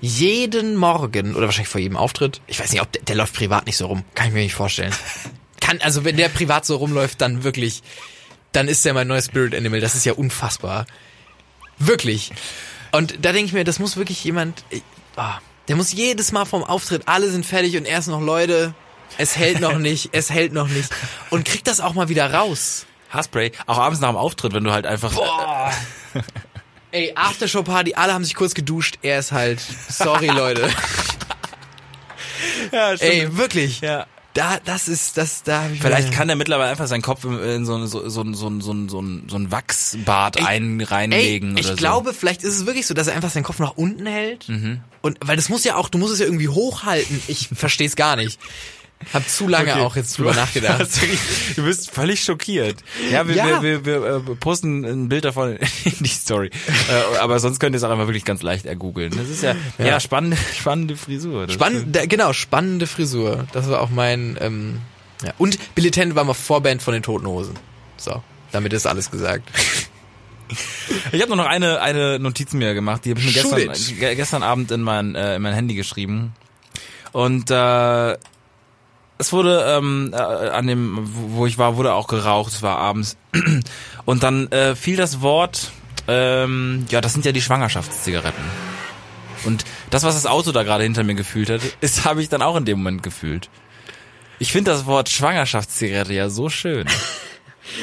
[0.00, 3.66] jeden Morgen, oder wahrscheinlich vor jedem Auftritt, ich weiß nicht, ob der, der läuft privat
[3.66, 4.94] nicht so rum, kann ich mir nicht vorstellen.
[5.60, 7.82] Kann, also wenn der privat so rumläuft, dann wirklich,
[8.52, 10.86] dann ist der mein neues Spirit Animal, das ist ja unfassbar.
[11.78, 12.30] Wirklich.
[12.92, 14.64] Und da denke ich mir, das muss wirklich jemand,
[15.16, 18.74] ah, der muss jedes Mal vom Auftritt, alle sind fertig und er ist noch Leute,
[19.18, 20.90] es hält noch nicht, es hält noch nicht.
[21.30, 22.86] Und kriegt das auch mal wieder raus.
[23.10, 25.14] Haarspray, auch abends nach dem Auftritt, wenn du halt einfach...
[25.14, 25.72] Boah.
[26.90, 30.70] Ey, Aftershow-Party, alle haben sich kurz geduscht, er ist halt, sorry Leute.
[32.72, 33.80] Ja, Ey, wirklich.
[33.80, 34.06] Ja.
[34.34, 37.64] Da, das ist, das, da hab ich Vielleicht kann er mittlerweile einfach seinen Kopf in,
[37.66, 41.76] so, so, so, so, so, so, so ein Wachsbad ein, Ey, reinlegen ich oder so.
[41.76, 44.48] glaube, vielleicht ist es wirklich so, dass er einfach seinen Kopf nach unten hält.
[44.48, 44.80] Mhm.
[45.02, 47.20] Und weil das muss ja auch, du musst es ja irgendwie hochhalten.
[47.26, 48.38] Ich verstehe es gar nicht.
[49.12, 49.80] Hab zu lange Okay.
[49.80, 50.88] auch jetzt drüber nachgedacht.
[51.56, 52.76] Du bist völlig schockiert.
[53.10, 53.62] Ja, wir, Ja.
[53.62, 56.50] wir, wir, wir äh, posten ein Bild davon in die Story.
[56.90, 59.12] äh, aber sonst könnt ihr es auch einfach wirklich ganz leicht ergoogeln.
[59.16, 60.00] Das ist ja, ja.
[60.00, 61.46] spannende, spannende Frisur.
[61.46, 63.46] Das Spannend, da, genau, spannende Frisur.
[63.52, 64.80] Das war auch mein, ähm,
[65.24, 65.32] ja.
[65.38, 67.54] Und Billy Talent war mal Vorband von den Toten Hosen.
[67.96, 68.22] So,
[68.52, 69.50] damit ist alles gesagt.
[71.12, 73.96] Ich habe nur noch eine, eine Notiz mir gemacht, die habe ich mir Shoot gestern,
[74.10, 74.16] it.
[74.16, 76.32] gestern Abend in mein, äh, in mein Handy geschrieben.
[77.12, 78.16] Und äh,
[79.18, 83.16] es wurde ähm, äh, an dem, wo ich war, wurde auch geraucht, es war abends.
[84.04, 85.70] Und dann äh, fiel das Wort,
[86.06, 88.44] ähm, ja, das sind ja die Schwangerschaftszigaretten.
[89.44, 92.42] Und das, was das Auto da gerade hinter mir gefühlt hat, ist, habe ich dann
[92.42, 93.50] auch in dem Moment gefühlt.
[94.38, 96.86] Ich finde das Wort Schwangerschaftszigarette ja so schön.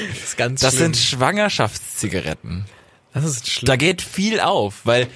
[0.10, 0.96] Das ist ganz Das schlimm.
[0.96, 2.66] sind Schwangerschaftszigaretten.
[3.14, 3.68] das ist schlimm.
[3.68, 5.08] Da geht viel auf, weil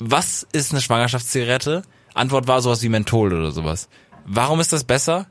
[0.00, 1.82] was ist eine Schwangerschaftszigarette?
[2.12, 3.88] Antwort war sowas wie Menthol oder sowas.
[4.24, 5.26] Warum ist das besser?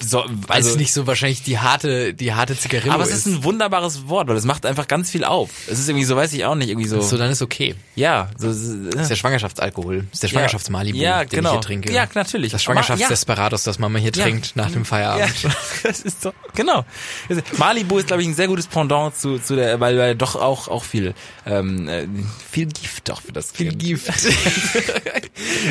[0.00, 3.18] So, Weil also, es nicht so wahrscheinlich die harte, die harte Zigarette aber es ist.
[3.18, 5.50] ist ein wunderbares Wort, weil es macht einfach ganz viel auf.
[5.68, 7.00] Es ist irgendwie so, weiß ich auch nicht, irgendwie so.
[7.00, 7.74] so, dann ist okay.
[7.94, 9.98] ja, so, Das ist der Schwangerschaftsalkohol.
[9.98, 11.50] Das ist der Schwangerschaftsmalibu, ja, den genau.
[11.50, 11.92] ich hier trinke.
[11.92, 12.52] Ja, natürlich.
[12.52, 14.24] Das Schwangerschaftsdesperados, das Mama hier Ja.
[14.24, 15.34] trinkt nach dem Ja, Feierabend.
[15.82, 16.84] das ist doch, genau.
[17.58, 20.68] Malibu ist, glaube ich, ein sehr gutes Pendant zu, zu der, weil, weil doch auch,
[20.68, 21.14] auch viel,
[21.44, 22.06] ähm, äh,
[22.50, 23.82] viel Gift auch für das Viel Kind.
[23.82, 24.12] Gift.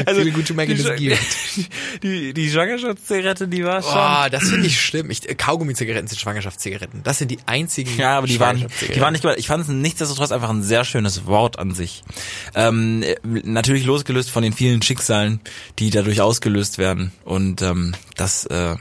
[0.05, 1.35] Also, Viel gute Menge des Gift.
[2.03, 3.91] Die, die Schwangerschaftszigarette, die war schon.
[3.91, 3.95] Oh,
[4.29, 5.09] das finde ich schlimm.
[5.09, 7.03] Ich, äh, Kaugummi-Zigaretten sind Schwangerschaftszigaretten.
[7.03, 10.31] Das sind die einzigen Ja, aber die waren, die waren nicht, ich fand es nichtsdestotrotz
[10.31, 12.03] einfach ein sehr schönes Wort an sich.
[12.53, 15.39] Ähm, äh, natürlich losgelöst von den vielen Schicksalen,
[15.79, 17.11] die dadurch ausgelöst werden.
[17.23, 18.75] Und ähm, das äh,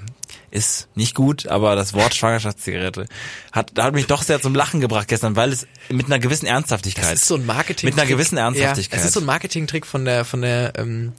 [0.55, 3.07] ist nicht gut, aber das Wort Schwangerschaftszigarette
[3.51, 7.05] hat, hat mich doch sehr zum Lachen gebracht gestern, weil es mit einer gewissen Ernsthaftigkeit.
[7.05, 7.89] Das ist so ein Marketing.
[7.89, 8.99] Mit einer gewissen Ernsthaftigkeit.
[8.99, 11.13] Ja, es ist so ein Marketing-Trick von der, von der, ähm,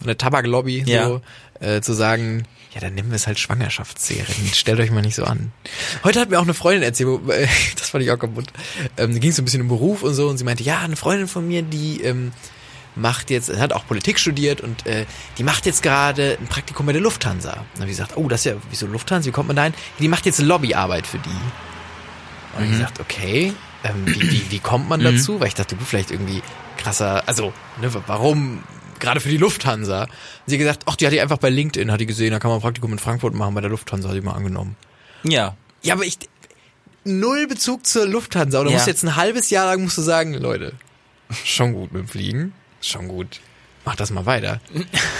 [0.00, 1.06] von der Tabaklobby, Ja.
[1.06, 1.20] so,
[1.60, 2.44] äh, zu sagen,
[2.74, 4.46] ja, dann nehmen wir es halt Schwangerschaftszigaretten.
[4.54, 5.52] Stellt euch mal nicht so an.
[6.04, 7.46] Heute hat mir auch eine Freundin erzählt, äh,
[7.76, 8.46] das fand ich auch kaputt.
[8.96, 10.80] Ähm, da ging es so ein bisschen um Beruf und so und sie meinte, ja,
[10.80, 12.32] eine Freundin von mir, die ähm,
[12.96, 15.04] macht jetzt, hat auch Politik studiert und äh,
[15.38, 17.50] die macht jetzt gerade ein Praktikum bei der Lufthansa.
[17.52, 19.64] Und dann habe ich gesagt, oh, das ist ja, wieso Lufthansa, wie kommt man da
[19.64, 19.74] hin?
[19.98, 22.56] Die macht jetzt Lobbyarbeit für die.
[22.56, 23.52] Und ich gesagt, okay,
[23.84, 25.38] ähm, wie, wie, wie kommt man dazu?
[25.40, 26.42] Weil ich dachte, du vielleicht irgendwie
[26.78, 28.62] krasser, also, ne, warum
[29.00, 30.02] gerade für die Lufthansa?
[30.04, 30.10] Und
[30.46, 32.50] sie hat gesagt, ach, die hat die einfach bei LinkedIn, hat die gesehen, da kann
[32.50, 34.76] man ein Praktikum in Frankfurt machen, bei der Lufthansa hat die mal angenommen.
[35.24, 35.56] ja.
[35.82, 36.18] Ja, aber ich,
[37.04, 38.60] null Bezug zur Lufthansa.
[38.60, 38.74] Oder Ja.
[38.74, 40.74] musst du jetzt ein halbes Jahr lang musst du sagen, Leute,
[41.44, 42.52] schon gut mit dem Fliegen.
[42.82, 43.40] Schon gut.
[43.86, 44.60] Mach das mal weiter.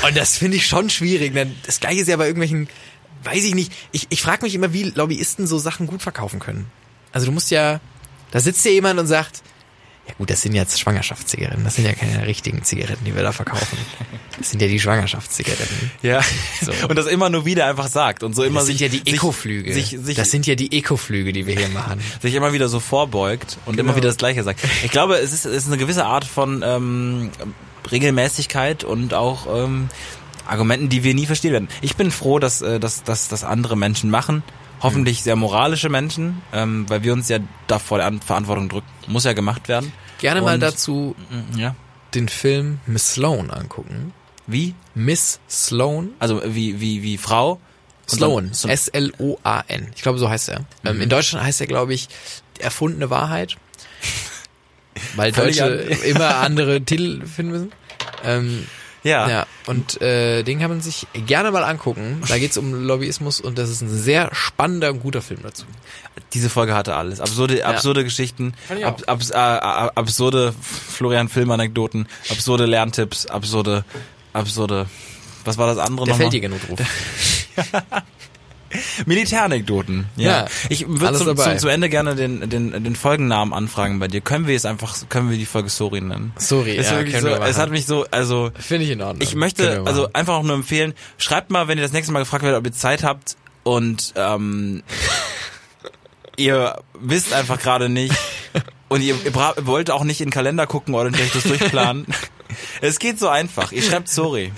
[0.06, 1.32] Und das finde ich schon schwierig.
[1.32, 2.68] denn Das gleiche ist ja bei irgendwelchen,
[3.24, 3.72] weiß ich nicht.
[3.92, 6.66] Ich, ich frage mich immer, wie Lobbyisten so Sachen gut verkaufen können.
[7.12, 7.80] Also du musst ja,
[8.32, 9.42] da sitzt ja jemand und sagt,
[10.10, 11.62] ja gut, das sind jetzt Schwangerschaftszigaretten.
[11.64, 13.78] Das sind ja keine richtigen Zigaretten, die wir da verkaufen.
[14.38, 15.90] Das sind ja die Schwangerschaftszigaretten.
[16.02, 16.20] Ja.
[16.62, 16.72] So.
[16.88, 19.08] Und das immer nur wieder einfach sagt und so immer Das sind sich, ja die
[19.10, 19.72] Ekoflüge.
[19.72, 22.00] Sich, sich, das sind ja die Ekoflüge, die wir hier machen.
[22.20, 23.88] sich immer wieder so vorbeugt und Genau.
[23.90, 24.60] immer wieder das Gleiche sagt.
[24.84, 27.30] Ich glaube, es ist, es ist eine gewisse Art von ähm,
[27.90, 29.88] Regelmäßigkeit und auch ähm,
[30.46, 31.68] Argumenten, die wir nie verstehen werden.
[31.82, 34.42] Ich bin froh, dass, äh, dass, dass, dass andere Menschen machen.
[34.82, 38.86] Hoffentlich sehr moralische Menschen, ähm, weil wir uns ja da vor der An- Verantwortung drücken.
[39.06, 39.92] Muss ja gemacht werden.
[40.18, 41.14] Gerne mal Und- dazu
[41.56, 41.74] Ja.
[42.14, 44.12] den Film Miss Sloan angucken.
[44.46, 44.74] Wie?
[44.94, 46.10] Miss Sloan.
[46.18, 47.60] Also wie, wie, wie Frau?
[48.08, 48.50] Sloan.
[48.50, 49.90] S-L-O-A-N.
[49.94, 50.64] Ich glaube, so heißt er.
[50.84, 52.08] Ähm, in Deutschland heißt er, glaube ich,
[52.58, 53.56] erfundene Wahrheit.
[55.16, 57.72] Weil Deutsche an- immer andere Titel finden müssen.
[58.24, 58.66] Ähm,
[59.02, 59.28] Ja.
[59.28, 62.22] ja, und äh, den kann man sich gerne mal angucken.
[62.28, 65.64] Da geht's um Lobbyismus und das ist ein sehr spannender und guter Film dazu.
[66.34, 67.20] Diese Folge hatte alles.
[67.20, 73.84] Absurde, absurde Geschichten, ab, abs, äh, äh, absurde Florian Filmanekdoten, absurde Lerntipps, absurde,
[74.32, 74.86] absurde.
[75.44, 76.30] Was war das andere Der nochmal?
[76.30, 76.78] Feldjägernotruf.
[79.06, 80.06] Militäranekdoten.
[80.16, 80.30] Ja.
[80.30, 84.20] Ja, ich würde zum, zum, zum Ende gerne den, den, den Folgennamen anfragen bei dir.
[84.20, 86.32] Können wir es einfach, können wir die Folge Sorry nennen?
[86.36, 89.22] Sorry, Ist ja, so, es hat mich so, also Finde ich in Ordnung.
[89.22, 92.42] ich möchte also einfach auch nur empfehlen, schreibt mal, wenn ihr das nächste Mal gefragt
[92.42, 94.82] werdet, ob ihr Zeit habt und ähm,
[96.36, 98.14] ihr wisst einfach gerade nicht
[98.88, 99.34] und ihr, ihr
[99.66, 102.06] wollt auch nicht in den Kalender gucken oder euch das durchplanen.
[102.80, 103.72] Es geht so einfach.
[103.72, 104.52] Ihr schreibt sorry.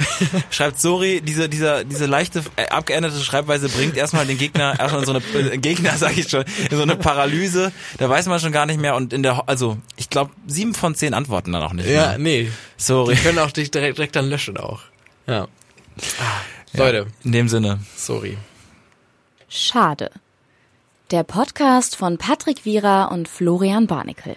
[0.50, 5.06] Schreibt sorry, diese, dieser, diese leichte, äh, abgeänderte Schreibweise bringt erstmal den Gegner, erstmal in
[5.06, 7.72] so eine, äh, Gegner sag ich schon, in so eine Paralyse.
[7.98, 10.94] Da weiß man schon gar nicht mehr und in der, also, ich glaube, sieben von
[10.94, 12.18] zehn antworten dann auch nicht Ja, mehr.
[12.18, 12.52] nee.
[12.76, 13.14] Sorry.
[13.14, 14.80] Die können auch dich direkt, direkt dann löschen auch.
[15.26, 15.48] Ja.
[16.74, 17.80] Leute, In dem Sinne.
[17.96, 18.38] sorry.
[19.48, 20.10] Schade.
[21.10, 24.36] Der Podcast von Patrick Wierer und Florian Barnikel.